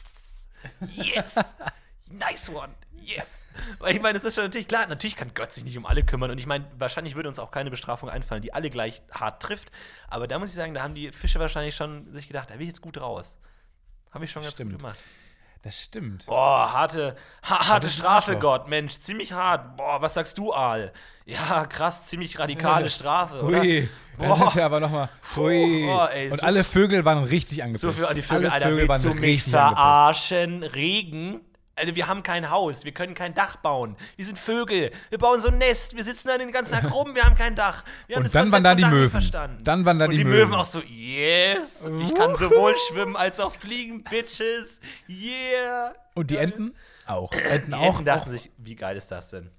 [0.88, 1.36] Yes!
[2.11, 2.72] nice one!
[3.02, 3.26] Yes!
[3.78, 6.02] Weil ich meine, das ist schon natürlich klar, natürlich kann Gott sich nicht um alle
[6.04, 6.30] kümmern.
[6.30, 9.70] Und ich meine, wahrscheinlich würde uns auch keine Bestrafung einfallen, die alle gleich hart trifft.
[10.09, 12.62] Aber da muss ich sagen, da haben die Fische wahrscheinlich schon sich gedacht, da will
[12.62, 13.34] ich jetzt gut raus.
[14.12, 14.72] Habe ich schon ganz Stimmt.
[14.72, 14.98] gut gemacht.
[15.62, 16.26] Das stimmt.
[16.26, 18.36] Boah, harte, ha harte ist Strafe.
[18.38, 19.76] Gott, Mensch, ziemlich hart.
[19.76, 20.92] Boah, was sagst du, Aal?
[21.24, 23.61] Ja, krass, ziemlich radikale Strafe, oder?
[23.62, 24.36] Ui, Boah.
[24.36, 25.09] sind wir aber nochmal.
[25.36, 25.88] Ui.
[25.90, 27.82] Oh, ey, und so- alle Vögel waren richtig angepisst.
[27.82, 29.74] So für die Vögel, alle Alter, Vögel willst du waren mich richtig angepisst.
[29.76, 30.62] verarschen?
[30.62, 31.40] Regen?
[31.78, 33.96] Alter, wir haben kein Haus, wir können kein Dach bauen.
[34.16, 37.14] Wir sind Vögel, wir bauen so ein Nest, wir sitzen da den ganzen Tag rum,
[37.14, 37.84] wir haben kein Dach.
[38.06, 39.10] Wir haben Und das dann waren da die Dach Möwen.
[39.10, 39.62] Verstanden.
[39.62, 40.54] Dann waren da Und die die Möwen.
[40.54, 45.94] Auch so, yes, ich kann sowohl schwimmen als auch fliegen, Bitches, yeah.
[46.14, 46.72] Und die Enten?
[47.06, 47.30] Auch.
[47.32, 47.86] Enten Die auch.
[47.90, 48.32] Enten dachten auch.
[48.32, 49.50] sich, wie geil ist das denn?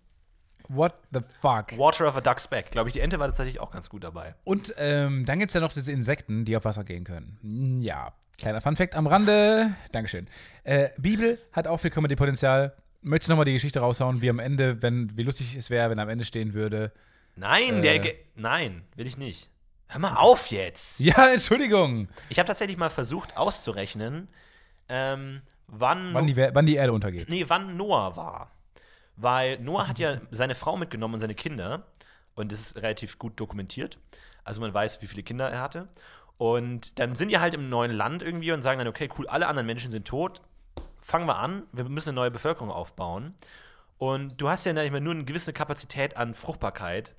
[0.70, 1.78] What the fuck?
[1.78, 2.72] Water of a Duck's Back.
[2.72, 4.34] Glaube ich, die Ente war tatsächlich auch ganz gut dabei.
[4.44, 7.38] Und ähm, dann gibt es ja noch diese Insekten, die auf Wasser gehen können.
[7.80, 9.74] Ja, kleiner Funfact am Rande.
[9.92, 10.28] Dankeschön.
[10.64, 12.76] Äh, Bibel hat auch viel Comedy-Potenzial.
[13.02, 16.00] Möchtest du nochmal die Geschichte raushauen, wie am Ende, wenn, wie lustig es wäre, wenn
[16.00, 16.92] am Ende stehen würde?
[17.36, 18.00] Nein, Äh.
[18.00, 19.50] der Nein, will ich nicht.
[19.88, 21.00] Hör mal auf jetzt.
[21.00, 22.10] Ja, Entschuldigung.
[22.30, 24.28] Ich habe tatsächlich mal versucht auszurechnen,
[24.90, 27.30] ähm, wann, Wann die, wann die Erde untergeht.
[27.30, 28.52] nee, wann Noah war.
[29.16, 31.88] Weil Noah hat ja seine Frau mitgenommen und seine Kinder.
[32.36, 33.98] Und das ist relativ gut dokumentiert.
[34.44, 35.88] Also man weiß, wie viele Kinder er hatte.
[36.38, 39.48] Und dann sind die halt im neuen Land irgendwie und sagen dann, okay, cool, alle
[39.48, 40.42] anderen Menschen sind tot.
[41.02, 43.34] Fangen wir an, wir müssen eine neue Bevölkerung aufbauen.
[43.98, 47.16] Und du hast ja nicht mehr nur eine gewisse Kapazität an Fruchtbarkeit,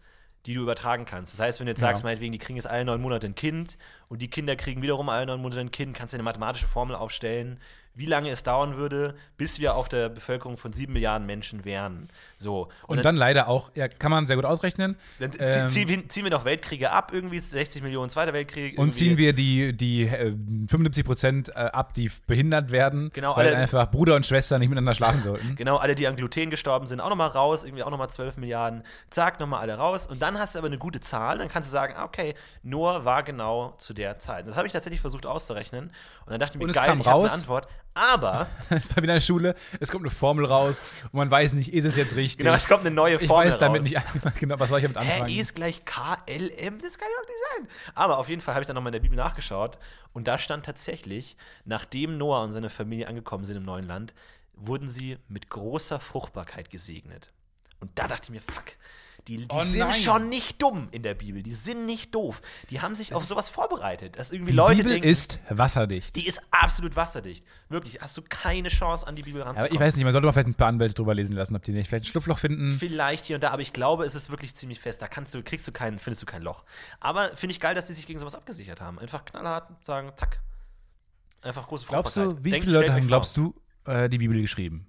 [0.46, 1.32] die du übertragen kannst.
[1.34, 1.88] Das heißt, wenn du jetzt Ja.
[1.88, 3.76] sagst, meinetwegen, die kriegen jetzt alle neun Monate ein Kind
[4.08, 6.94] und die Kinder kriegen wiederum alle neun Monate ein Kind, kannst du eine mathematische Formel
[6.94, 7.58] aufstellen,
[7.98, 12.08] wie lange es dauern würde, bis wir auf der Bevölkerung von sieben Milliarden Menschen wären.
[12.38, 12.68] So.
[12.86, 14.96] Und dann leider auch, ja, kann man sehr gut ausrechnen.
[15.18, 18.78] dann ähm, ziehen, wir, ziehen wir noch Weltkriege ab, irgendwie 60 Millionen Zweiter Weltkrieg.
[18.78, 20.32] Und irgendwie- ziehen wir die, die äh,
[20.68, 24.68] 75 Prozent äh, ab, die behindert werden, Genau, weil alle- einfach Bruder und Schwester nicht
[24.68, 25.56] miteinander schlafen sollten.
[25.56, 28.84] Genau, alle, die an Gluten gestorben sind, auch nochmal raus, irgendwie auch nochmal 12 Milliarden.
[29.10, 30.06] Zack, nochmal alle raus.
[30.06, 33.04] Und dann hast du aber eine gute Zahl, dann kannst du sagen, ah, okay, Noah
[33.04, 34.46] war genau zu der Zeit.
[34.46, 35.86] Das habe ich tatsächlich versucht auszurechnen.
[36.26, 37.32] Und dann dachte ich mir, Und geil, ich habe eine?
[37.32, 37.66] Antwort.
[37.98, 41.30] Aber, Es ist bei mir in der Schule, es kommt eine Formel raus und man
[41.30, 42.38] weiß nicht, ist es jetzt richtig?
[42.38, 43.90] genau, es kommt eine neue ich Formel weiß damit raus.
[43.90, 45.30] nicht, genau, was soll ich damit Hä, anfangen?
[45.30, 46.78] E ist gleich KLM?
[46.80, 47.68] Das kann ja auch nicht sein.
[47.94, 49.78] Aber auf jeden Fall habe ich dann nochmal in der Bibel nachgeschaut
[50.12, 54.14] und da stand tatsächlich, nachdem Noah und seine Familie angekommen sind im neuen Land,
[54.54, 57.32] wurden sie mit großer Fruchtbarkeit gesegnet.
[57.80, 58.64] Und da dachte ich mir, fuck,
[59.28, 59.92] die, die Oh sind nein.
[59.92, 61.42] schon nicht dumm in der Bibel.
[61.42, 62.40] Die sind nicht doof.
[62.70, 66.16] Die haben sich auf ist- sowas vorbereitet, dass irgendwie Die Leute Bibel denken, ist wasserdicht.
[66.16, 67.44] die ist absolut wasserdicht.
[67.68, 69.74] Wirklich, hast du keine Chance, an die Bibel Aber ranzukommen.
[69.74, 71.72] ich weiß nicht, man sollte mal vielleicht ein paar Anwälte drüber lesen lassen, ob die
[71.72, 72.72] nicht vielleicht ein Schlupfloch finden.
[72.78, 75.02] Vielleicht hier und da, aber ich glaube, es ist wirklich ziemlich fest.
[75.02, 76.64] Da kannst du, kriegst du keinen, findest du kein Loch.
[76.98, 78.98] Aber finde ich geil, dass die sich gegen sowas abgesichert haben.
[78.98, 80.40] Einfach knallhart sagen, zack.
[81.42, 83.54] Einfach große Glaubst du, wie Denkt, viele Leute haben, glaubst du,
[83.84, 84.86] äh, die Bibel geschrieben?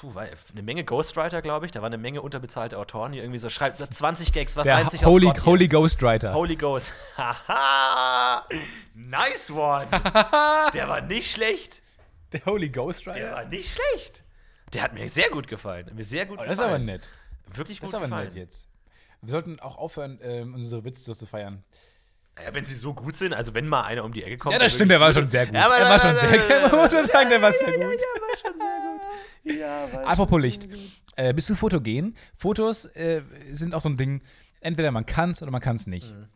[0.00, 1.72] Puh, weil eine Menge Ghostwriter, glaube ich.
[1.72, 4.90] Da waren eine Menge unterbezahlte Autoren, die irgendwie so schreibt 20 Gags, was Der reimt
[4.90, 5.46] sich Holy, auf?
[5.46, 6.34] Holy Ghostwriter.
[6.34, 6.92] Holy Ghost.
[7.16, 8.46] Haha!
[8.94, 9.86] nice one!
[10.74, 11.82] Der war nicht schlecht.
[12.32, 13.32] Der Holy Der Ghostwriter?
[13.32, 14.24] war nicht schlecht.
[14.72, 15.90] Der hat mir sehr gut gefallen.
[15.94, 16.74] Mir sehr gut Oh, das ist gefallen.
[16.74, 17.08] aber nett.
[17.46, 18.28] Wirklich Das gut ist aber gefallen.
[18.28, 18.66] nett jetzt.
[19.22, 21.62] Wir sollten auch aufhören, ähm, unsere Witze so zu feiern.
[22.44, 24.52] Ja, wenn sie so gut sind, also wenn mal einer um die Ecke kommt.
[24.54, 25.54] Ja, der das stimmt, der war schon sehr gut.
[25.54, 26.72] Ja, aber er war schon sehr gut.
[26.72, 27.80] Man muss schon sagen, der war sehr gut.
[27.80, 28.73] Ja, war
[30.04, 30.68] Apropos Licht.
[31.16, 32.16] Äh, bist du fotogen?
[32.36, 33.22] Fotos äh,
[33.52, 34.22] sind auch so ein Ding,
[34.60, 36.12] entweder man kann es oder man kann es nicht.
[36.12, 36.26] Mhm.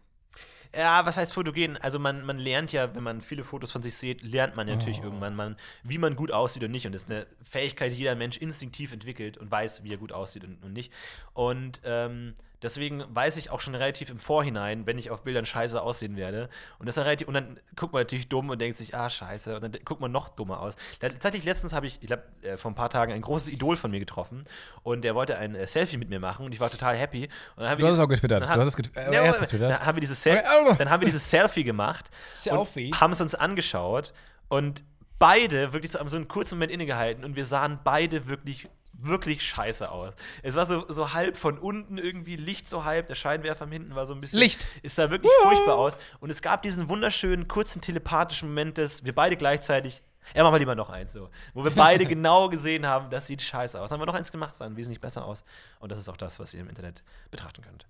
[0.77, 1.79] Ja, was heißt fotogen?
[1.79, 4.77] Also man, man lernt ja, wenn man viele Fotos von sich sieht, lernt man ja
[4.77, 5.05] natürlich Oh.
[5.05, 6.85] irgendwann, man, wie man gut aussieht und nicht.
[6.87, 10.13] Und das ist eine Fähigkeit, die jeder Mensch instinktiv entwickelt und weiß, wie er gut
[10.13, 10.93] aussieht und, und nicht.
[11.33, 15.81] Und ähm, deswegen weiß ich auch schon relativ im Vorhinein, wenn ich auf Bildern scheiße
[15.81, 16.49] aussehen werde.
[16.79, 19.55] Und das relativ, und dann guckt man natürlich dumm und denkt sich, ah, scheiße.
[19.57, 20.75] Und dann guckt man noch dummer aus.
[21.01, 23.91] Tatsächlich letztens habe ich, ich glaube, äh, vor ein paar Tagen ein großes Idol von
[23.91, 24.45] mir getroffen
[24.83, 27.29] und der wollte ein äh, Selfie mit mir machen und ich war total happy.
[27.57, 28.43] Und dann Du hast es auch getwittert.
[28.43, 29.71] dann Du haben- hast es get- äh, Ja, getwittert.
[29.71, 30.75] Dann haben wir dieses, Sel Okay, oh.
[30.79, 32.87] dann haben wir dieses Selfie gemacht Selfie?
[32.93, 34.13] und haben es uns angeschaut
[34.49, 34.83] und
[35.19, 38.69] beide wirklich so einen kurzen Moment innegehalten und wir sahen beide wirklich
[38.99, 40.13] wirklich scheiße aus.
[40.43, 44.07] Es war so, so halb von unten irgendwie, Licht so halb, der Scheinwerfer hinten war
[44.07, 44.41] so ein bisschen.
[44.41, 44.67] Licht.
[44.83, 45.99] Es sah wirklich furchtbar aus.
[46.21, 50.03] Und es gab diesen wunderschönen, kurzen, telepathischen Moment, dass wir beide gleichzeitig.
[50.35, 51.31] Ja, machen wir lieber noch eins so.
[51.55, 53.89] Wo wir beide genau gesehen haben, das sieht scheiße aus.
[53.89, 55.43] Dann haben wir noch eins gemacht, sah wesentlich besser aus.
[55.81, 57.87] Und das ist auch das, was ihr im Internet betrachten könnt.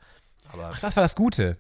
[0.53, 1.57] Aber Ach, das war das Gute.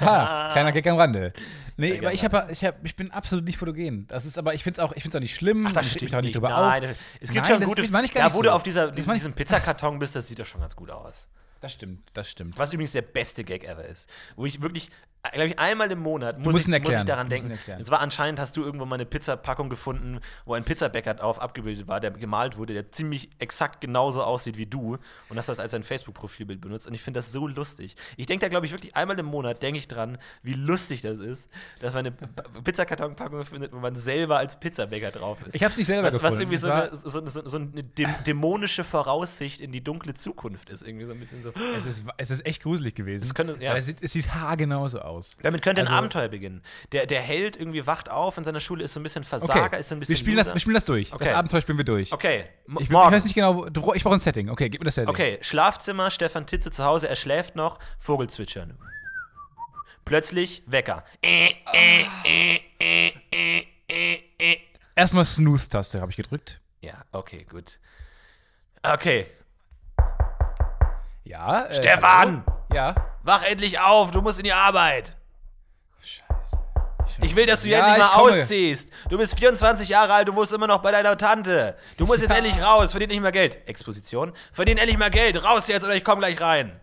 [0.00, 1.32] Ha, kleiner Gag am Rande.
[1.76, 4.06] Nee, aber ich, hab, ich, hab, ich bin absolut nicht fotogen.
[4.08, 5.66] Das ist aber, ich finde es auch, ich find's auch nicht schlimm.
[5.66, 6.90] Ach, das stimmt mich auch nicht drüber Nein, auf.
[7.20, 7.90] es gibt Nein, schon gute.
[7.90, 8.54] meine ich gar da, nicht wo du so.
[8.54, 11.26] auf dieser, diesem, diesem Pizzakarton bist, das sieht doch schon ganz gut aus.
[11.60, 12.58] Das stimmt, das stimmt.
[12.58, 14.08] Was übrigens der beste Gag ever ist.
[14.36, 14.90] Wo ich wirklich,
[15.32, 17.58] glaube ich, einmal im Monat muss, ich, muss ich daran denken.
[17.80, 21.88] Es war anscheinend, hast du irgendwo mal eine Pizzapackung gefunden, wo ein Pizzabäcker drauf abgebildet
[21.88, 24.98] war, der gemalt wurde, der ziemlich exakt genauso aussieht wie du
[25.28, 26.86] und hast das als ein Facebook-Profilbild benutzt.
[26.86, 27.96] Und ich finde das so lustig.
[28.16, 31.18] Ich denke da, glaube ich, wirklich einmal im Monat, denke ich dran, wie lustig das
[31.18, 31.48] ist,
[31.80, 32.14] dass man eine
[32.62, 35.54] Pizzakartonpackung findet, wo man selber als Pizzabäcker drauf ist.
[35.54, 36.40] Ich hab's nicht selber was, was gefunden.
[36.42, 36.90] irgendwie Es so eine,
[37.30, 40.82] so, so, so eine dä- dämonische Voraussicht in die dunkle Zukunft ist.
[40.86, 41.52] Irgendwie so ein bisschen so.
[41.78, 43.24] Es ist, es ist echt gruselig gewesen.
[43.24, 43.76] Es könnte- ja.
[43.76, 45.13] Es, sieht, es sieht haargenauso aus.
[45.42, 46.62] Damit könnte ein Also- Abenteuer beginnen.
[46.92, 49.80] Der, der Held irgendwie wacht auf in seiner Schule, ist so ein bisschen Versager, Okay,
[49.80, 50.12] ist so ein bisschen.
[50.14, 51.12] wir, spielen das, wir spielen das durch.
[51.12, 51.24] Okay.
[51.24, 52.12] Das Abenteuer spielen wir durch.
[52.12, 54.50] Okay, m- Ich, ich weiß nicht genau, wo- ich brauche ein Setting.
[54.50, 55.10] Okay, gib mir das Setting.
[55.10, 58.78] Okay, Schlafzimmer, Stefan Titze zu Hause, er schläft noch, Vogel zwitschern.
[60.04, 61.04] Plötzlich Wecker.
[61.22, 62.04] Äh, äh,
[62.78, 64.56] äh.
[64.96, 66.60] Erstmal Snooze-Taste habe ich gedrückt.
[66.80, 67.78] Ja, okay, gut.
[68.82, 69.26] Okay,
[71.24, 71.64] Ja.
[71.66, 72.44] Äh, Stefan!
[72.46, 72.58] hallo?
[72.72, 72.94] Ja.
[73.22, 75.16] wach endlich auf, du musst in die Arbeit.
[76.02, 76.58] Scheiße.
[77.22, 78.90] Ich will, dass du Ja, endlich mal ich ausziehst.
[79.08, 81.76] Du bist 24 Jahre alt, du wohnst immer noch bei deiner Tante.
[81.96, 83.66] Du musst jetzt endlich raus, verdien nicht mehr Geld.
[83.68, 84.32] Exposition.
[84.52, 85.42] Verdien endlich mal Geld.
[85.44, 86.78] Raus jetzt oder ich komm gleich rein.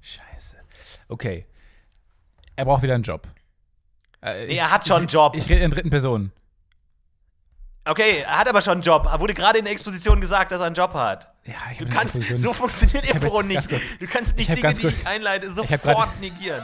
[0.00, 0.56] Scheiße.
[1.08, 1.46] Okay.
[2.56, 3.26] Er braucht wieder einen Job.
[4.22, 5.36] Äh, Nee, ich- er hat schon einen Job.
[5.36, 6.32] Ich rede in dritten Person.
[7.88, 9.06] Okay, er hat aber schon einen Job.
[9.10, 11.30] Er wurde gerade in der Exposition gesagt, dass er einen Job hat.
[11.44, 13.70] Ja, ich Du kannst, so funktioniert Impro nicht.
[14.00, 16.62] Du kannst nicht ich Dinge, die ich einleite, sofort grad- negieren.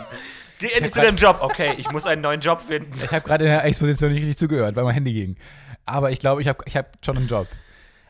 [0.58, 1.38] Geh endlich zu deinem Job.
[1.40, 2.92] Okay, ich muss einen neuen Job finden.
[2.96, 5.36] Ich habe gerade in der Exposition nicht richtig zugehört, weil mein Handy ging.
[5.86, 7.46] Aber ich glaube, ich habe ich hab schon einen Job.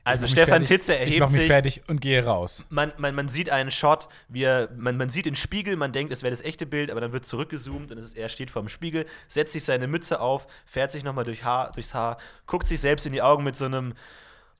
[0.05, 0.69] Also mach Stefan fertig.
[0.69, 1.49] Titze Ich erhebt mache mich sich.
[1.49, 2.65] fertig und gehe raus.
[2.71, 6.13] man, man, man sieht einen Shot, wie er, man, man sieht den Spiegel, man denkt,
[6.13, 8.69] es wäre das echte Bild, aber dann wird zurückgezoomt und es ist, er steht vorm
[8.69, 12.81] Spiegel, setzt sich seine Mütze auf, fährt sich nochmal durch Haar, durchs Haar, guckt sich
[12.81, 13.95] selbst in die Augen mit so einem,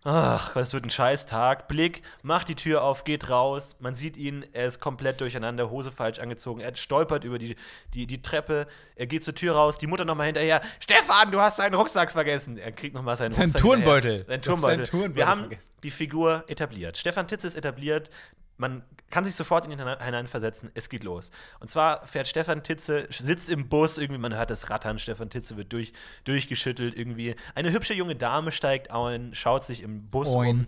[0.05, 4.17] ach, das wird ein scheiß Tag, Blick, macht die Tür auf, geht raus, man sieht
[4.17, 7.57] ihn, er ist komplett durcheinander, Hose falsch angezogen, er stolpert über die,
[7.95, 11.59] die, die Treppe, er geht zur Tür raus, die Mutter nochmal hinterher, Stefan, du hast
[11.59, 12.59] deinen Rucksack vergessen.
[12.59, 14.11] Er kriegt nochmal seinen Sein Rucksack Turnbeutel.
[14.19, 14.27] hinterher.
[14.29, 14.77] Sein Turnbeutel.
[14.77, 15.71] seinen Turnbeutel Wir haben vergessen.
[15.83, 16.99] die Figur etabliert.
[16.99, 18.11] Stefan Titz ist etabliert.
[18.57, 18.83] man
[19.13, 20.73] kann sich sofort in ihn hinein- hineinversetzen.
[20.75, 21.31] Es geht los.
[21.61, 25.57] Und zwar fährt Stefan Titze, sitzt im Bus, irgendwie, man hört das Rattern, Stefan Titze
[25.57, 25.93] wird durch,
[26.25, 27.37] durchgeschüttelt irgendwie.
[27.55, 30.49] Eine hübsche junge Dame steigt ein, schaut sich im Bus Oin.
[30.61, 30.67] um.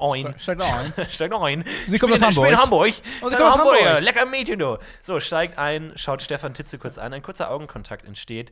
[0.00, 0.34] Oin.
[0.38, 0.92] Steigt ein.
[1.10, 1.64] steigt ein.
[1.86, 2.92] Sie kommt aus Ich bin in Hamburg.
[2.92, 2.94] Hamburg.
[3.22, 3.58] Und sie kommt aus.
[3.58, 4.00] Hamburg.
[4.02, 4.76] Lecker Mädchen, du.
[5.02, 7.12] So, steigt ein, schaut Stefan Titze kurz an.
[7.12, 8.50] Ein kurzer Augenkontakt entsteht.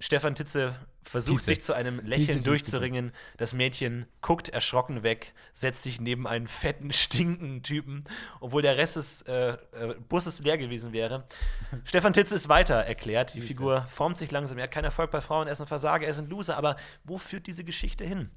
[0.00, 1.46] Stefan Titze versucht Tietze.
[1.46, 3.12] sich zu einem Lächeln Tietze, Tietze, durchzuringen.
[3.36, 8.04] Das Mädchen guckt erschrocken weg, setzt sich neben einen fetten, stinkenden Typen,
[8.40, 11.26] obwohl der Rest des äh, äh, Busses leer gewesen wäre.
[11.84, 13.34] Stefan Titze ist weiter erklärt.
[13.34, 14.58] Die Figur formt sich langsam.
[14.58, 16.56] Er hat keinen Erfolg bei Frauen, er ist ein Versager, er ist ein Loser.
[16.56, 18.30] Aber wo führt diese Geschichte hin?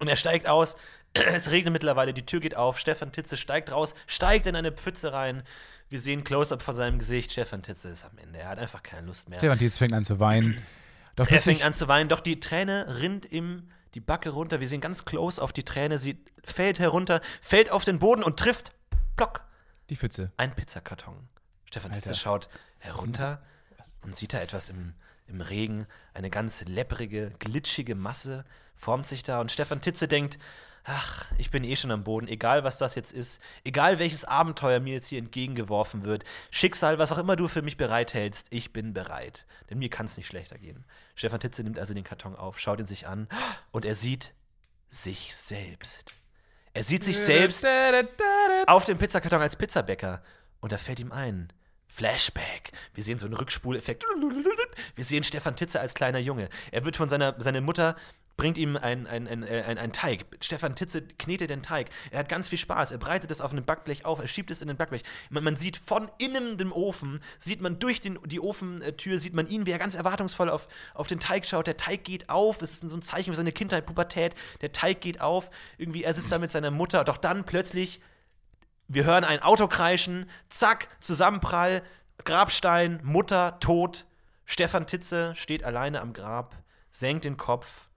[0.00, 0.76] Und er steigt aus.
[1.14, 2.78] Es regnet mittlerweile, die Tür geht auf.
[2.78, 5.42] Stefan Titze steigt raus, steigt in eine Pfütze rein.
[5.88, 7.32] Wir sehen Close-up von seinem Gesicht.
[7.32, 8.40] Stefan Titze ist am Ende.
[8.40, 9.38] Er hat einfach keine Lust mehr.
[9.38, 10.62] Stefan Tietz fängt an zu weinen.
[11.18, 14.60] Doch Er fängt an zu weinen, doch die Träne rinnt ihm die Backe runter.
[14.60, 15.98] Wir sehen ganz close auf die Träne.
[15.98, 18.70] Sie fällt herunter, fällt auf den Boden und trifft,
[19.16, 19.40] plock,
[19.90, 20.30] die Pfütze.
[20.36, 21.28] ein Pizzakarton.
[21.64, 22.48] Stefan Titze schaut
[22.78, 23.42] herunter
[24.02, 24.94] und sieht da etwas im,
[25.26, 25.88] im Regen.
[26.14, 28.44] Eine ganz lepprige, glitschige Masse
[28.76, 29.40] formt sich da.
[29.40, 30.38] Und Stefan Titze denkt,
[30.88, 34.80] ach, ich bin eh schon am Boden, egal was das jetzt ist, egal welches Abenteuer
[34.80, 38.94] mir jetzt hier entgegengeworfen wird, Schicksal, was auch immer du für mich bereithältst, ich bin
[38.94, 39.46] bereit.
[39.68, 40.84] Denn mir kann es nicht schlechter gehen.
[41.14, 43.28] Stefan Titze nimmt also den Karton auf, schaut ihn sich an
[43.70, 44.32] und er sieht
[44.88, 46.14] sich selbst.
[46.72, 47.66] Er sieht sich selbst
[48.66, 50.22] auf dem Pizzakarton als Pizzabäcker.
[50.60, 51.52] Und da fällt ihm ein.
[51.86, 52.72] Flashback.
[52.94, 54.04] Wir sehen so einen Rückspuleffekt.
[54.94, 56.48] Wir sehen Stefan Titze als kleiner Junge.
[56.70, 57.96] Er wird von seiner, seine Mutter
[58.38, 60.24] bringt ihm ein, ein, ein, äh, ein, ein Teig.
[60.40, 61.90] Stefan Titze knetet den Teig.
[62.10, 62.92] Er hat ganz viel Spaß.
[62.92, 64.18] Er breitet es auf einem Backblech auf.
[64.20, 65.02] Er schiebt es in den Backblech.
[65.28, 69.46] Man, man sieht von innen dem Ofen, sieht man durch den, die Ofentür, sieht man
[69.46, 71.66] ihn, wie er ganz erwartungsvoll auf, auf den Teig schaut.
[71.66, 72.62] Der Teig geht auf.
[72.62, 74.34] Es ist so ein Zeichen für seine Kindheit, Pubertät.
[74.62, 75.50] Der Teig geht auf.
[75.76, 77.04] Irgendwie, er sitzt da mit seiner Mutter.
[77.04, 78.00] Doch dann plötzlich
[78.90, 81.82] wir hören ein Auto kreischen, zack, Zusammenprall,
[82.24, 84.06] Grabstein, Mutter, tot.
[84.46, 86.56] Stefan Titze steht alleine am Grab,
[86.90, 87.87] senkt den Kopf.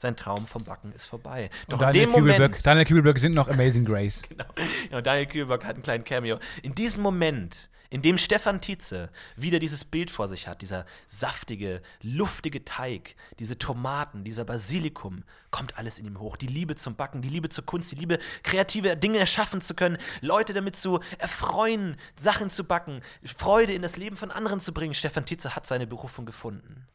[0.00, 1.50] Sein Traum vom Backen ist vorbei.
[1.68, 2.36] Doch in Daniel dem Moment.
[2.36, 4.22] Kübelberg, Daniel Kübelberg sind noch Amazing Grace.
[4.30, 4.46] Genau.
[4.90, 6.38] Ja, und Daniel Kühlberg hat einen kleinen Cameo.
[6.62, 11.82] In diesem Moment, in dem Stefan Tietze wieder dieses Bild vor sich hat, dieser saftige,
[12.00, 16.36] luftige Teig, diese Tomaten, dieser Basilikum, kommt alles in ihm hoch.
[16.36, 19.98] Die Liebe zum Backen, die Liebe zur Kunst, die Liebe, kreative Dinge erschaffen zu können,
[20.22, 24.94] Leute damit zu erfreuen, Sachen zu backen, Freude in das Leben von anderen zu bringen.
[24.94, 26.86] Stefan Tietze hat seine Berufung gefunden.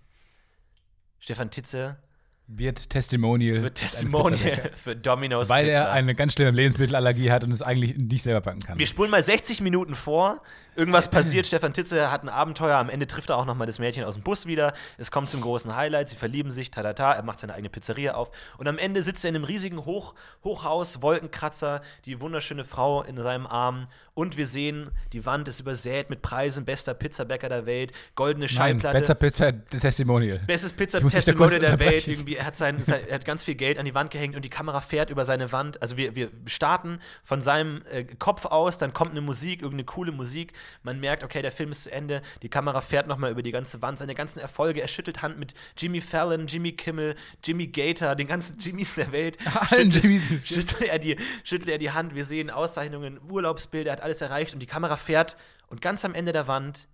[1.20, 2.00] Stefan Tietze
[2.48, 3.64] Wird Testimonial.
[3.64, 5.80] wird Testimonial für Domino's Weil Pizza.
[5.86, 8.78] er eine ganz schlimme Lebensmittelallergie hat und es eigentlich nicht selber backen kann.
[8.78, 10.42] Wir spulen mal 60 Minuten vor.
[10.76, 11.48] Irgendwas passiert.
[11.48, 12.78] Stefan Titze hat ein Abenteuer.
[12.78, 14.74] Am Ende trifft er auch noch mal das Mädchen aus dem Bus wieder.
[14.98, 16.10] Es kommt zum großen Highlight.
[16.10, 16.72] Sie verlieben sich.
[16.72, 17.14] Tadata.
[17.14, 18.32] Er macht seine eigene Pizzeria auf.
[18.58, 20.14] Und am Ende sitzt er in einem riesigen Hoch
[20.44, 23.88] Hochhaus, Wolkenkratzer, die wunderschöne Frau in seinem Arm.
[24.14, 26.64] Und wir sehen, die Wand ist übersät mit Preisen.
[26.64, 27.92] Bester Pizzabäcker der Welt.
[28.16, 29.16] Goldene Nein, Schallplatte.
[29.16, 30.40] Pizza Pizza Testimonial.
[30.48, 32.08] Bestes Pizza-Testimonial der Welt.
[32.08, 34.46] Irgendwie, er, hat sein, sein, er hat ganz viel Geld an die Wand gehängt und
[34.46, 35.82] die Kamera fährt über seine Wand.
[35.82, 40.14] Also wir, wir starten von seinem äh, Kopf aus, dann kommt eine Musik, irgendeine coole
[40.14, 40.54] Musik.
[40.84, 42.22] Man merkt, okay, der Film ist zu Ende.
[42.42, 44.82] Die Kamera fährt nochmal über die ganze Wand, seine ganzen Erfolge.
[44.82, 49.38] Er schüttelt Hand mit Jimmy Fallon, Jimmy Kimmel, Jimmy Gator, den ganzen Jimmys der Welt.
[49.72, 52.16] Allen Schüttelt- Jimmys, schüttelt er, die, schüttelt er die Hand.
[52.16, 55.38] Wir sehen Auszeichnungen, Urlaubsbilder, er hat alles erreicht und die Kamera fährt.
[55.68, 56.88] Und ganz am Ende der Wand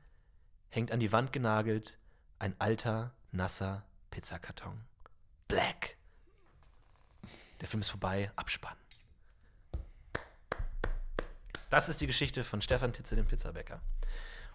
[0.70, 1.98] hängt an die Wand genagelt
[2.40, 4.82] ein alter, nasser Pizzakarton.
[5.48, 5.98] Black.
[7.60, 8.76] Der Film ist vorbei, Abspann.
[11.72, 13.80] Das ist die Geschichte von Stefan Titze, dem Pizzabäcker.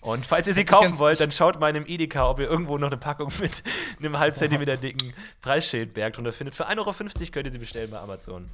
[0.02, 2.76] Und falls ihr sie kaufen wollt, dann schaut mal in einem Edeka, ob ihr irgendwo
[2.76, 3.62] noch eine Packung mit
[3.98, 6.54] einem halb Zentimeter dicken Preisschild drunter findet.
[6.54, 6.92] Für 1,50 Euro
[7.32, 8.48] könnt ihr sie bestellen bei Amazon.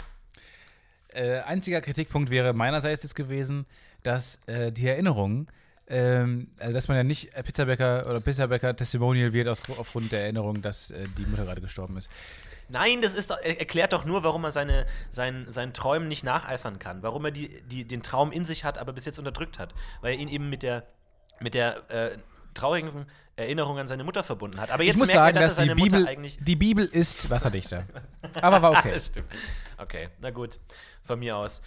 [1.08, 3.66] Äh, einziger Kritikpunkt wäre meinerseits jetzt gewesen,
[4.04, 5.48] dass äh, die Erinnerung,
[5.88, 10.22] ähm, also dass man ja nicht äh, Pizzabäcker oder Pizzabäcker Testimonial wird aus, aufgrund der
[10.22, 12.08] Erinnerung, dass äh, die Mutter gerade gestorben ist.
[12.72, 16.24] Nein, das ist doch, er erklärt doch nur, warum er seine, seinen, seinen Träumen nicht
[16.24, 17.02] nacheifern kann.
[17.02, 19.74] Warum er die, die, den Traum in sich hat, aber bis jetzt unterdrückt hat.
[20.00, 20.86] Weil er ihn eben mit der,
[21.38, 22.16] mit der äh,
[22.54, 23.04] traurigen
[23.36, 24.70] Erinnerung an seine Mutter verbunden hat.
[24.70, 26.38] Aber jetzt ich muss merkt sagen, er, dass, dass er die Mutter Bibel, eigentlich.
[26.40, 27.84] die Bibel ist wasserdichter.
[28.40, 28.98] Aber war okay.
[29.76, 30.58] Okay, na gut.
[31.02, 31.60] Von mir aus.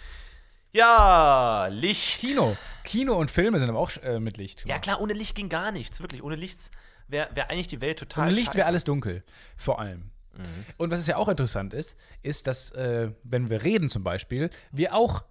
[0.72, 2.18] Ja, Licht.
[2.18, 2.56] Kino.
[2.82, 4.64] Kino und Filme sind aber auch äh, mit Licht.
[4.66, 6.00] Ja, klar, ohne Licht ging gar nichts.
[6.00, 6.72] Wirklich, ohne Licht
[7.06, 8.26] wäre wär eigentlich die Welt total.
[8.26, 9.22] Ohne Licht wäre alles dunkel,
[9.56, 10.10] vor allem.
[10.38, 10.64] Mhm.
[10.76, 14.50] Und was es ja auch interessant ist, ist, dass, äh, wenn wir reden zum Beispiel,
[14.72, 15.24] wir auch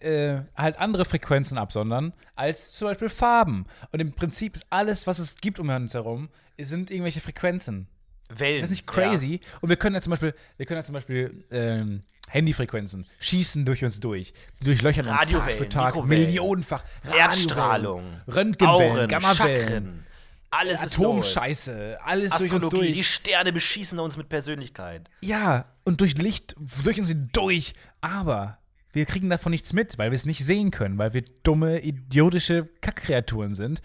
[0.00, 3.66] äh, halt andere Frequenzen absondern als zum Beispiel Farben.
[3.90, 7.88] Und im Prinzip ist alles, was es gibt um uns herum, sind irgendwelche Frequenzen.
[8.28, 8.56] Wellen.
[8.56, 9.40] Ist das nicht crazy?
[9.60, 13.84] Und wir können ja zum Beispiel, wir können ja zum Beispiel ähm, Handyfrequenzen schießen durch
[13.84, 14.32] uns durch.
[14.62, 16.84] Durchlöchern uns Tag Radiowellen, für Tag, Mikrowellen, millionenfach.
[17.04, 17.16] Ja.
[17.16, 20.06] Erdstrahlung, Röntgenwellen, Auren, Gammawellen, Chakren.
[20.52, 21.06] Alles ist los.
[21.06, 23.14] Atomscheiße, alles durch uns Astrologie, die durch.
[23.14, 25.08] Sterne beschießen uns mit Persönlichkeit.
[25.22, 27.72] Ja, und durch Licht, durch uns durch.
[28.02, 28.58] Aber
[28.92, 32.68] wir kriegen davon nichts mit, weil wir es nicht sehen können, weil wir dumme, idiotische
[32.82, 33.80] Kackkreaturen sind,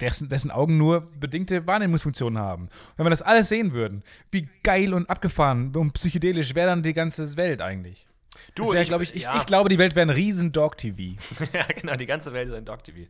[0.00, 2.70] dessen, dessen Augen nur bedingte Wahrnehmungsfunktionen haben.
[2.96, 4.02] Wenn wir das alles sehen würden,
[4.32, 8.08] wie geil und abgefahren und psychedelisch wäre dann die ganze Welt eigentlich.
[8.56, 9.36] Du, wär, glaub ich, ich, ja.
[9.38, 11.20] ich glaube, die Welt wäre ein riesen Dog-TV.
[11.52, 13.06] ja, genau, die ganze Welt ist ein Dog TV.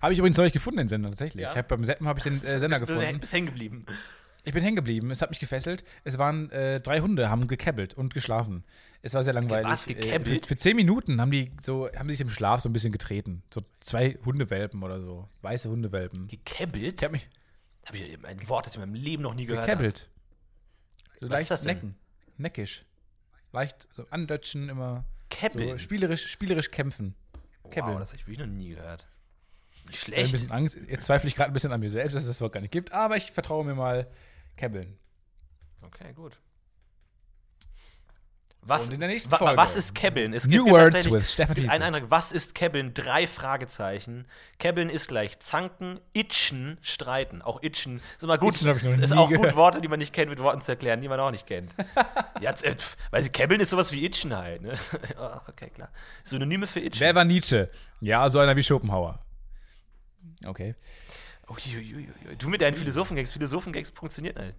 [0.00, 1.42] Habe ich übrigens neulich gefunden, den Sender, tatsächlich.
[1.42, 1.52] Ja?
[1.52, 3.20] Ich hab beim Seppen habe ich den äh, Sender bist, gefunden.
[3.20, 3.86] bist hängen geblieben.
[4.44, 5.84] Ich bin hängen geblieben, es hat mich gefesselt.
[6.02, 8.64] Es waren äh, drei Hunde, haben gekäbbelt und geschlafen.
[9.02, 9.70] Es war sehr langweilig.
[9.70, 10.38] Was, gekäbbelt?
[10.38, 12.92] Äh, für, für zehn Minuten haben die so, haben sich im Schlaf so ein bisschen
[12.92, 13.42] getreten.
[13.52, 15.28] So zwei Hundewelpen oder so.
[15.42, 16.26] Weiße Hundewelpen.
[16.28, 17.00] Gekäbbelt?
[17.00, 17.28] Ich hab mich
[17.84, 20.08] Hab ich ein Wort, das ich in meinem Leben noch nie gehört gekäbbelt.
[21.20, 21.74] So Was leicht ist das denn?
[21.74, 21.96] necken.
[22.38, 22.84] Neckisch.
[23.52, 25.04] Leicht so andötschen, immer
[25.42, 25.62] habe.
[25.72, 27.14] so spielerisch, spielerisch kämpfen.
[27.68, 27.94] käbbeln.
[27.94, 29.06] wow, das habe ich wirklich noch nie gehört.
[29.92, 30.32] Hab ein schlecht.
[30.32, 30.78] bisschen Angst.
[30.88, 32.72] Jetzt zweifle ich gerade ein bisschen an mir selbst, dass es das Wort gar nicht
[32.72, 34.06] gibt, aber ich vertraue mir mal
[34.56, 34.98] Käbbeln.
[35.82, 36.38] Okay, gut.
[38.62, 40.34] Was, wa- was ist Kebbeln?
[40.34, 41.70] Es, New es gibt Words with Tietze.
[41.70, 42.92] einen Eintrag, was ist Kebbeln?
[42.92, 44.26] Drei Fragezeichen.
[44.58, 47.40] Kebbeln ist gleich zanken, itchen, streiten.
[47.40, 48.56] Auch itchen ist immer gut.
[48.56, 49.56] Itchen ist nie auch gut.
[49.56, 51.72] Worte, die man nicht kennt, mit Worten zu erklären, die man auch nicht kennt.
[52.40, 52.76] ja, äh,
[53.10, 54.60] weil sie Kebbeln ist sowas wie itchen halt.
[54.60, 54.74] Ne?
[55.18, 55.88] Oh, okay, klar.
[56.24, 57.00] Synonyme für itchen.
[57.00, 57.70] Wer war Nietzsche?
[58.00, 59.18] Ja, so einer wie Schopenhauer.
[60.44, 60.74] Okay.
[61.48, 62.36] Uiuiuiui.
[62.38, 63.32] Du mit deinen Philosophen-Gags.
[63.32, 64.54] Philosophen-Gags funktioniert nicht.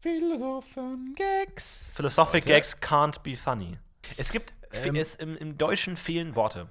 [0.00, 1.92] Philosophen-Gags.
[1.94, 3.78] Philosophic Gags can't be funny.
[4.16, 4.94] Es gibt, Ähm.
[4.96, 6.68] es, im, im Deutschen fehlen Worte.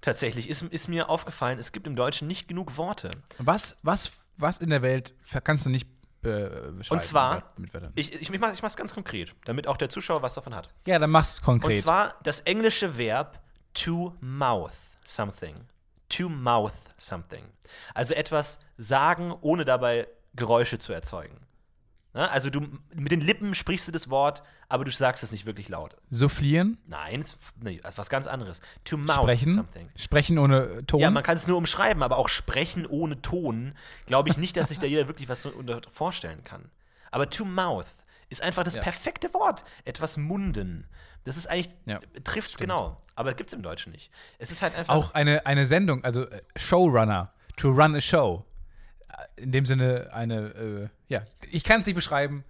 [0.00, 3.10] Tatsächlich ist, ist mir aufgefallen, es gibt im Deutschen nicht genug Worte.
[3.38, 5.14] Was, was, was in der Welt
[5.44, 5.86] kannst du nicht
[6.24, 6.82] äh, beschreiben?
[6.90, 7.44] Und zwar-?
[7.94, 10.68] Ich, ich, ich mache es ganz konkret, damit auch der Zuschauer was davon hat.
[10.86, 11.76] Ja, dann mach's konkret.
[11.76, 13.40] Und zwar das englische Verb
[13.74, 14.72] to mouth
[15.04, 15.54] something.
[16.16, 17.44] To mouth something.
[17.94, 21.38] Also etwas sagen, ohne dabei Geräusche zu erzeugen.
[22.14, 22.30] Ne?
[22.30, 22.60] Also du
[22.94, 25.96] mit den Lippen sprichst du das Wort, aber du sagst es nicht wirklich laut.
[26.10, 27.24] Soufflieren, Nein,
[27.60, 28.60] nee, was ganz anderes.
[28.84, 29.88] To mouth sprechen, something.
[29.96, 31.00] sprechen ohne Ton.
[31.00, 33.74] Ja, man kann es nur umschreiben, aber auch sprechen ohne Ton,
[34.06, 35.46] glaube ich nicht, dass sich da jeder wirklich was
[35.90, 36.70] vorstellen kann.
[37.10, 37.86] Aber to mouth
[38.28, 38.82] ist einfach das Ja.
[38.82, 39.64] perfekte Wort.
[39.84, 40.86] Etwas munden.
[41.24, 43.00] Das ist eigentlich, Ja, trifft's genau.
[43.14, 44.10] Aber gibt es im Deutschen nicht.
[44.38, 44.94] Es ist halt einfach.
[44.94, 48.44] Auch eine, eine Sendung, also äh, Showrunner, to run a show.
[49.36, 52.44] Äh, In dem Sinne eine, äh, ja, ich kann es nicht beschreiben.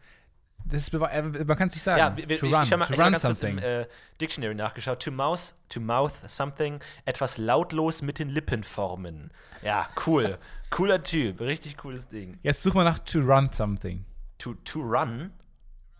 [0.64, 1.98] Das äh, man kann es nicht sagen.
[1.98, 3.58] ja, wir, to ich, run, ich habe ich hab mal ganz kurz something.
[3.58, 3.86] im äh,
[4.20, 5.02] Dictionary nachgeschaut.
[5.02, 9.32] To mouth, to mouth something, etwas lautlos mit den Lippen formen.
[9.62, 10.38] Ja, cool.
[10.70, 12.38] Cooler Typ, richtig cooles Ding.
[12.42, 14.04] Jetzt such mal nach to run something.
[14.38, 15.32] To, to run,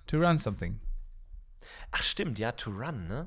[0.07, 0.81] To run something.
[1.93, 3.27] Ach stimmt, ja, to run, ne?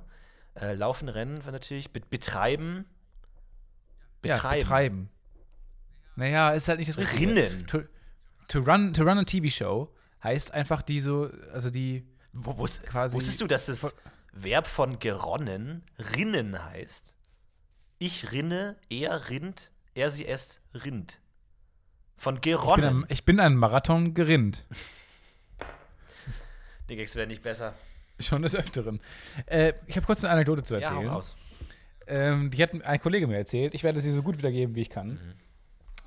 [0.56, 1.92] Äh, laufen, rennen war natürlich.
[1.92, 2.86] Be betreiben.
[4.24, 4.60] Ja, Betreiben.
[4.62, 5.10] betreiben.
[6.16, 7.20] Naja, ist halt nicht das Richtige.
[7.36, 7.68] Rinnen.
[7.68, 7.82] To,
[8.48, 9.94] to, run, to run a TV-Show
[10.24, 13.96] heißt einfach die so, also die, Wo, wus Quasi- wusstest du, dass das
[14.32, 15.84] Verb von geronnen
[16.16, 17.14] rinnen heißt?
[18.00, 21.20] Ich rinne, er rinnt, er, sie, es rinnt.
[22.18, 22.86] Von ich bin, geronnen.
[22.86, 24.66] am, ich bin einen Marathon gerinnt.
[26.90, 27.74] Die Gags werden nicht besser.
[28.20, 29.02] Schon des Öfteren.
[29.46, 31.08] Äh, ich habe kurz eine Anekdote zu Ja, erzählen.
[31.10, 31.36] raus.
[32.08, 33.74] Ähm, die hat ein Kollege mir erzählt.
[33.74, 35.10] Ich werde sie so gut wiedergeben, wie ich kann.
[35.14, 35.20] Mhm.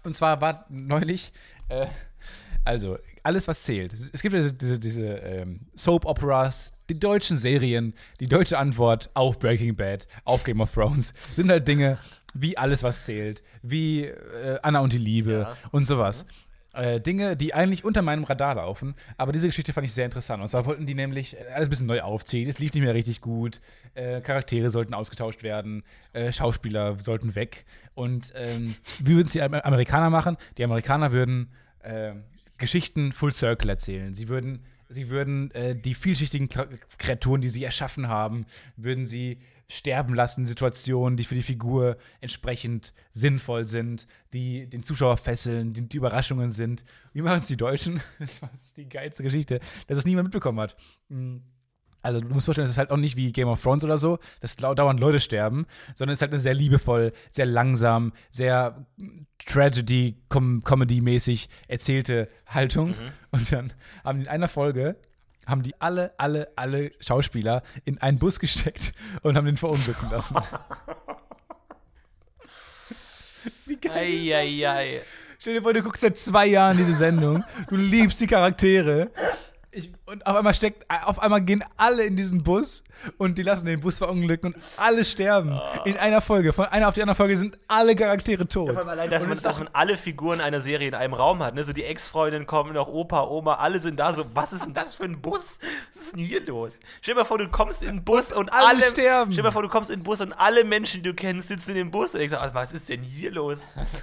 [0.04, 1.32] Und zwar war neulich,
[1.68, 1.86] äh,
[2.64, 3.92] also alles, was zählt.
[3.92, 9.74] Es gibt diese, diese, diese ähm, Soap-Operas, die deutschen Serien, die deutsche Antwort auf Breaking
[9.76, 11.98] Bad, auf Game of Thrones, sind halt Dinge
[12.32, 15.56] wie alles, was zählt, wie äh, Anna und die Liebe Ja.
[15.72, 16.24] und sowas.
[16.74, 20.42] Äh, Dinge, die eigentlich unter meinem Radar laufen, aber diese Geschichte fand ich sehr interessant.
[20.42, 22.46] Und zwar wollten die nämlich äh, alles ein bisschen neu aufziehen.
[22.46, 23.60] Es lief nicht mehr richtig gut.
[23.94, 25.82] Äh, Charaktere sollten ausgetauscht werden.
[26.12, 27.64] Äh, Schauspieler sollten weg.
[27.94, 30.36] Und ähm, wie würden es die Am- Amerikaner machen?
[30.58, 31.50] Die Amerikaner würden
[31.80, 32.12] äh,
[32.58, 34.12] Geschichten Full Circle erzählen.
[34.12, 36.48] Sie würden, sie würden äh, die vielschichtigen
[36.98, 39.38] Kreaturen, die sie erschaffen haben, würden sie
[39.70, 45.82] sterben lassen, Situationen, die für die Figur entsprechend sinnvoll sind, die den Zuschauer fesseln, die,
[45.82, 46.84] die Überraschungen sind.
[47.12, 48.00] Wie machen es die Deutschen?
[48.18, 50.76] Das war die geilste Geschichte, dass es niemand mitbekommen hat.
[51.08, 51.38] Mm.
[52.02, 54.18] Also du musst vorstellen, es ist halt auch nicht wie Game of Thrones oder so,
[54.40, 58.86] dass dauernd Leute sterben, sondern es ist halt eine sehr liebevoll, sehr langsam, sehr
[59.44, 62.94] Tragedy-Comedy-mäßig erzählte Haltung.
[63.30, 63.72] Und dann
[64.04, 64.96] haben die in einer Folge
[65.46, 68.92] haben die alle, alle, alle Schauspieler in einen Bus gesteckt
[69.22, 70.36] und haben den verunglücken lassen.
[73.64, 74.36] Wie geil ist das?
[74.36, 75.00] Eieiei.
[75.38, 77.44] Stell dir vor, du guckst seit zwei Jahren diese Sendung.
[77.68, 79.10] Du liebst die Charaktere.
[79.70, 82.82] Ich, und auf einmal steckt, auf einmal gehen alle in diesen Bus
[83.18, 85.58] und die lassen den Bus verunglücken und alle sterben.
[85.84, 86.52] In einer Folge.
[86.52, 88.70] Von einer auf die andere Folge sind alle Charaktere tot.
[88.70, 91.14] Vor allem allein, dass, Und man, ist dass man alle Figuren einer Serie in einem
[91.14, 91.54] Raum hat.
[91.54, 91.62] Ne?
[91.62, 94.12] So die Ex-Freundin kommen noch, Opa, Oma, alle sind da.
[94.14, 95.58] So, was ist denn das für ein Bus?
[95.92, 96.80] Was ist denn hier los?
[97.02, 99.32] Stell dir mal vor, du kommst in den Bus und, alle alle sterben.
[99.32, 101.48] Stell dir mal vor, du kommst in den Bus und alle Menschen, die du kennst,
[101.48, 102.14] sitzen in dem Bus.
[102.14, 103.58] Und ich sag, was ist denn hier los?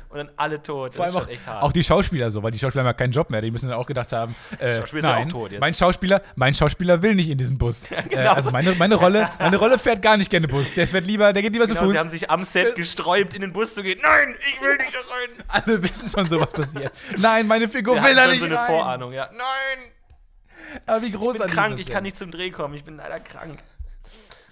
[0.09, 0.93] Und dann alle tot.
[0.93, 1.63] Vor Das allem ist auch, schon echt hart.
[1.63, 3.41] auch die Schauspieler so, weil die Schauspieler haben ja keinen Job mehr.
[3.41, 5.61] Die müssen dann auch gedacht haben, äh, Schauspieler sind ja nein, auch tot jetzt.
[5.61, 5.94] mein Schauspieler,
[6.35, 7.85] mein Schauspieler will nicht in diesen Bus.
[7.91, 8.33] äh, genau.
[8.33, 10.75] also meine, meine Rolle, meine Rolle fährt gar nicht gerne Bus.
[10.75, 12.11] Der fährt lieber, der geht lieber genau, zu sie haben Fuß.
[12.11, 13.99] sich am Set gesträubt, in den Bus zu gehen.
[14.01, 15.43] Nein, ich will nicht da rein.
[15.47, 16.91] Alle wissen schon, sowas passiert.
[17.17, 18.67] Nein, meine Figur Wir will da nicht so eine rein.
[18.67, 19.29] Vorahnung, ja.
[19.31, 22.95] Nein, Aber wie ich bin großartig krank, ich kann nicht zum Dreh kommen, ich bin
[22.95, 23.59] leider krank.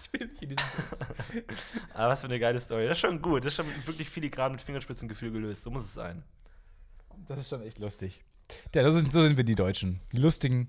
[0.01, 0.99] Ich will nicht in diesen Bus.
[1.93, 2.87] Aber was für eine geile Story.
[2.87, 3.45] Das ist schon gut.
[3.45, 5.63] Das ist schon wirklich filigran mit Fingerspitzengefühl gelöst.
[5.63, 6.23] So muss es sein.
[7.27, 8.23] Das ist schon echt lustig.
[8.75, 10.01] Ja, so sind, so sind wir die Deutschen.
[10.11, 10.67] Die lustigen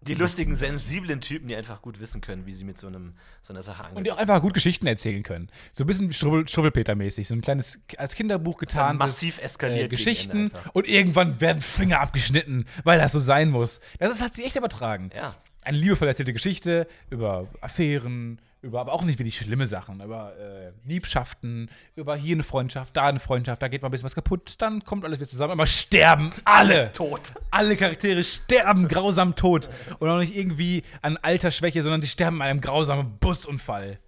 [0.00, 3.52] Die lustigen, sensiblen Typen, die einfach gut wissen können, wie sie mit so, einem, so
[3.52, 4.12] einer Sache und die angehen.
[4.12, 5.48] auch einfach gut Geschichten erzählen können.
[5.72, 7.26] So ein bisschen Schrubbel- Schrubbelpeter-mäßig.
[7.26, 12.66] So ein kleines, als Kinderbuch getarntes massiv eskaliert äh, Geschichten und irgendwann werden Finger abgeschnitten,
[12.84, 13.80] weil das so sein muss.
[13.98, 15.10] Das ist, hat sie echt übertragen.
[15.14, 15.34] Ja.
[15.64, 20.72] Eine liebevoll erzählte Geschichte über Affären, über aber auch nicht wirklich schlimme Sachen, über äh,
[20.84, 24.56] Liebschaften, über hier eine Freundschaft, da eine Freundschaft, da geht mal ein bisschen was kaputt,
[24.58, 26.92] dann kommt alles wieder zusammen, aber sterben alle.
[26.98, 27.32] Tot.
[27.50, 29.70] Alle Charaktere sterben grausam tot.
[30.00, 33.98] Und auch nicht irgendwie an Altersschwäche, sondern die sterben an einem grausamen Busunfall.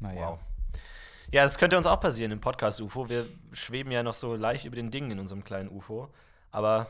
[0.00, 0.30] Naja.
[0.30, 0.38] Wow.
[1.30, 3.08] Ja, das könnte uns auch passieren im Podcast UFO.
[3.08, 6.08] Wir schweben ja noch so leicht über den Dingen in unserem kleinen UFO.
[6.50, 6.88] Aber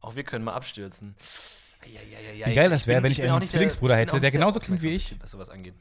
[0.00, 1.14] auch wir können mal abstürzen.
[1.84, 5.16] Wie geil das wäre, wenn ich einen Zwillingsbruder hätte, der genauso klingt wie ich.
[5.20, 5.74] Was sowas angeht.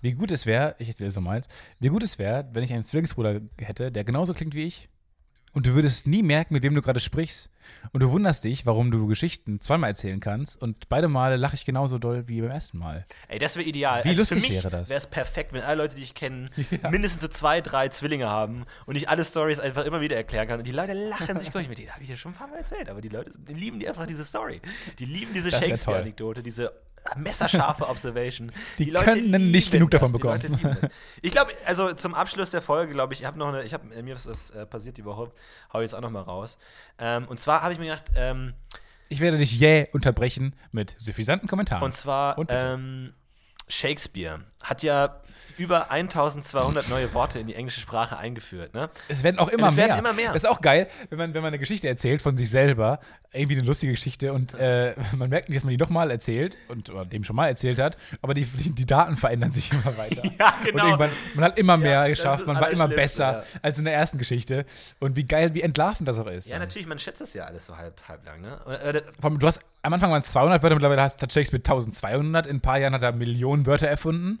[0.00, 1.48] Wie gut es wäre, ich erzähle so meins,
[1.78, 4.88] wie gut es wäre, wenn ich einen Zwillingsbruder hätte, der genauso klingt wie ich.
[5.52, 7.50] Und du würdest nie merken, mit wem du gerade sprichst.
[7.92, 10.60] Und du wunderst dich, warum du Geschichten zweimal erzählen kannst.
[10.60, 13.06] Und beide Male lache ich genauso doll wie beim ersten Mal.
[13.28, 13.98] Ey, das wäre ideal.
[13.98, 14.88] Also Wie lustig für mich wäre das?
[14.88, 16.48] Wäre es perfekt, wenn alle Leute, die ich kenne,
[16.90, 20.58] mindestens so zwei, drei Zwillinge haben und ich alle Stories einfach immer wieder erklären kann.
[20.58, 21.68] Und die Leute lachen sich durch.
[21.68, 23.78] Mit denen habe ich ja schon ein paar Mal erzählt, aber die Leute die lieben
[23.78, 24.60] die einfach diese Story.
[24.98, 26.72] Die lieben diese Shakespeare-Anekdote, diese
[27.16, 28.52] messerscharfe Observation.
[28.78, 30.76] Die Leute können nicht genug davon das, die Leute bekommen.
[31.22, 34.02] Ich glaube, also zum Abschluss der Folge, glaube ich, ich habe noch eine, ich habe
[34.02, 35.30] mir das äh, passiert die Woche,
[35.72, 36.58] hau ich jetzt auch noch mal raus.
[36.98, 38.54] Ähm, und zwar habe ich mir gedacht, ähm,
[39.08, 41.82] Ich werde dich jäh unterbrechen mit suffisanten Kommentaren.
[41.82, 43.12] Und zwar Und ähm,
[43.68, 45.16] Shakespeare hat ja
[45.58, 48.74] über 1200 neue Worte in die englische Sprache eingeführt.
[48.74, 48.88] Ne?
[49.08, 49.88] Es werden auch immer Es mehr.
[49.88, 50.32] werden immer mehr.
[50.32, 53.00] Das ist auch geil, wenn man, wenn man eine Geschichte erzählt von sich selber,
[53.32, 56.90] irgendwie eine lustige Geschichte und äh, man merkt nicht, dass man die nochmal erzählt und
[56.90, 60.22] oder dem schon mal erzählt hat, aber die, die, die Daten verändern sich immer weiter.
[60.38, 60.84] Ja, genau.
[60.84, 63.94] Und irgendwann, man hat immer mehr das geschafft, man war immer besser als in der
[63.94, 64.64] ersten Geschichte.
[64.98, 66.48] Und wie geil, wie entlarvend das auch ist.
[66.48, 68.00] Ja, natürlich, man schätzt das ja alles so halb.
[68.40, 68.58] Ne?
[68.82, 71.60] Äh, Vor allem, Du hast am Anfang waren es 200 Wörter, mittlerweile hast, hat Shakespeare
[71.60, 72.46] 1200.
[72.46, 74.40] In ein paar Jahren hat er Millionen Wörter erfunden.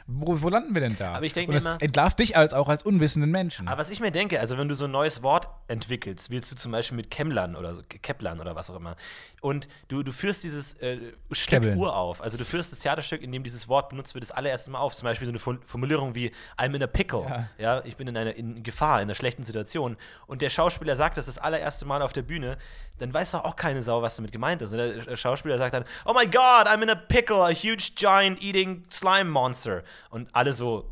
[0.13, 1.13] Wo, wo landen wir denn da?
[1.15, 3.67] Aber ich denk Und mir das immer- entlarvt dich als auch als unwissenden Menschen.
[3.67, 6.55] aber was ich mir denke, also wenn du so ein neues Wort entwickelst, willst du
[6.55, 8.95] zum Beispiel mit Kemlern oder so, Keplern oder was auch immer,
[9.41, 10.97] und du, du führst dieses äh,
[11.31, 11.77] Stück Kebbeln.
[11.77, 14.69] Ur auf, also du führst das Theaterstück, in dem dieses Wort benutzt wird, das allererste
[14.71, 14.95] Mal auf.
[14.95, 17.21] Zum Beispiel so eine Fo- Formulierung wie I'm in a pickle.
[17.27, 17.47] Ja.
[17.57, 19.97] Ja, ich bin in einer in Gefahr, in einer schlechten Situation.
[20.27, 22.57] Und der Schauspieler sagt das das allererste Mal auf der Bühne,
[22.99, 24.73] dann weiß doch auch keine Sau, was damit gemeint ist.
[24.73, 28.41] Und der Schauspieler sagt dann, Oh my God, I'm in a pickle, a huge giant
[28.43, 29.83] eating slime monster.
[30.09, 30.91] Und alle so,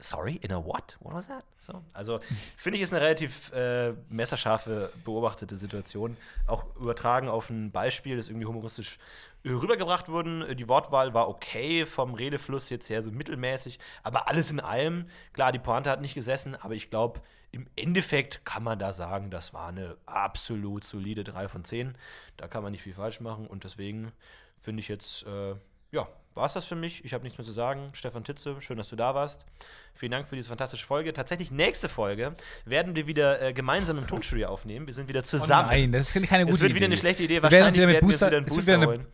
[0.00, 0.96] Sorry, in a what?
[1.00, 1.44] What was that?
[1.60, 2.20] So, also
[2.56, 6.16] finde ich ist eine relativ äh, messerscharfe beobachtete Situation.
[6.46, 8.98] Auch übertragen auf ein Beispiel, das irgendwie humoristisch
[9.44, 10.48] äh, rübergebracht wurde.
[10.48, 15.06] Äh, Die Wortwahl war okay, vom Redefluss jetzt her so mittelmäßig, aber alles in allem,
[15.32, 17.20] klar, die Pointe hat nicht gesessen, aber ich glaube,
[17.52, 21.96] im Endeffekt kann man da sagen, das war eine absolut solide 3 von 10.
[22.36, 24.10] Da kann man nicht viel falsch machen und deswegen
[24.58, 25.54] finde ich jetzt, äh,
[25.92, 27.04] ja, war es das für mich.
[27.04, 27.90] Ich habe nichts mehr zu sagen.
[27.92, 29.46] Stefan Titze, schön, dass du da warst.
[29.94, 31.12] Vielen Dank für diese fantastische Folge.
[31.12, 34.86] Tatsächlich, nächste Folge werden wir wieder äh, gemeinsam im Tonstudio aufnehmen.
[34.86, 35.68] Wir sind wieder Oh zusammen.
[35.68, 36.76] nein, das ist keine gute es wird Idee.
[36.76, 37.42] wieder eine schlechte Idee.
[37.42, 39.06] Wir werden Wahrscheinlich mit werden wir uns wieder einen Booster holen.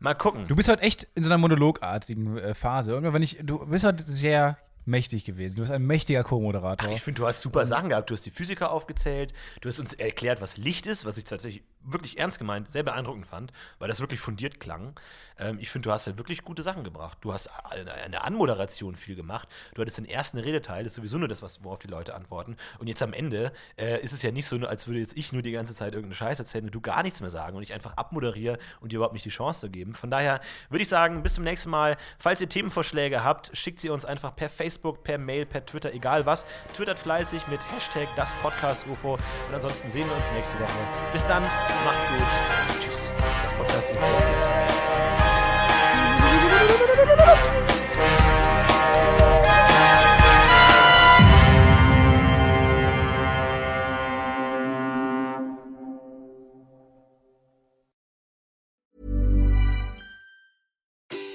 [0.00, 0.48] Mal gucken.
[0.48, 3.00] Du bist heute echt in so einer monologartigen äh, Phase.
[3.12, 5.56] Wenn ich, du bist heute sehr mächtig gewesen.
[5.56, 6.90] Du bist ein mächtiger Co-Moderator.
[6.90, 8.10] Ich finde, du hast super Sachen gehabt.
[8.10, 9.32] Du hast die Physiker aufgezählt.
[9.60, 13.26] Du hast uns erklärt, was Licht ist, was ich tatsächlich wirklich ernst gemeint sehr beeindruckend
[13.26, 14.94] fand, weil das wirklich fundiert klang.
[15.38, 17.18] Ähm, ich finde, du hast ja wirklich gute Sachen gebracht.
[17.20, 19.48] Du hast eine Anmoderation viel gemacht.
[19.74, 22.56] Du hattest den ersten Redeteil, das ist sowieso nur das, was, worauf die Leute antworten.
[22.78, 25.42] Und jetzt am Ende äh, ist es ja nicht so, als würde jetzt ich nur
[25.42, 27.96] die ganze Zeit irgendeine Scheiße erzählen und du gar nichts mehr sagen und ich einfach
[27.96, 29.92] abmoderiere und dir überhaupt nicht die Chance zu geben.
[29.92, 31.96] Von daher würde ich sagen, bis zum nächsten Mal.
[32.18, 36.24] Falls ihr Themenvorschläge habt, schickt sie uns einfach per Facebook, per Mail, per Twitter, egal
[36.24, 36.46] was.
[36.74, 39.14] Twittert fleißig mit Hashtag das Podcast UFO.
[39.14, 40.70] Und ansonsten sehen wir uns nächste Woche.
[41.12, 41.42] Bis dann.
[41.84, 42.82] Macht's gut.
[42.82, 43.12] Tschüss.
[43.42, 43.98] Das Podcast UFO.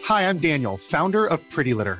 [0.07, 1.99] Hi, I'm Daniel, founder of Pretty Litter.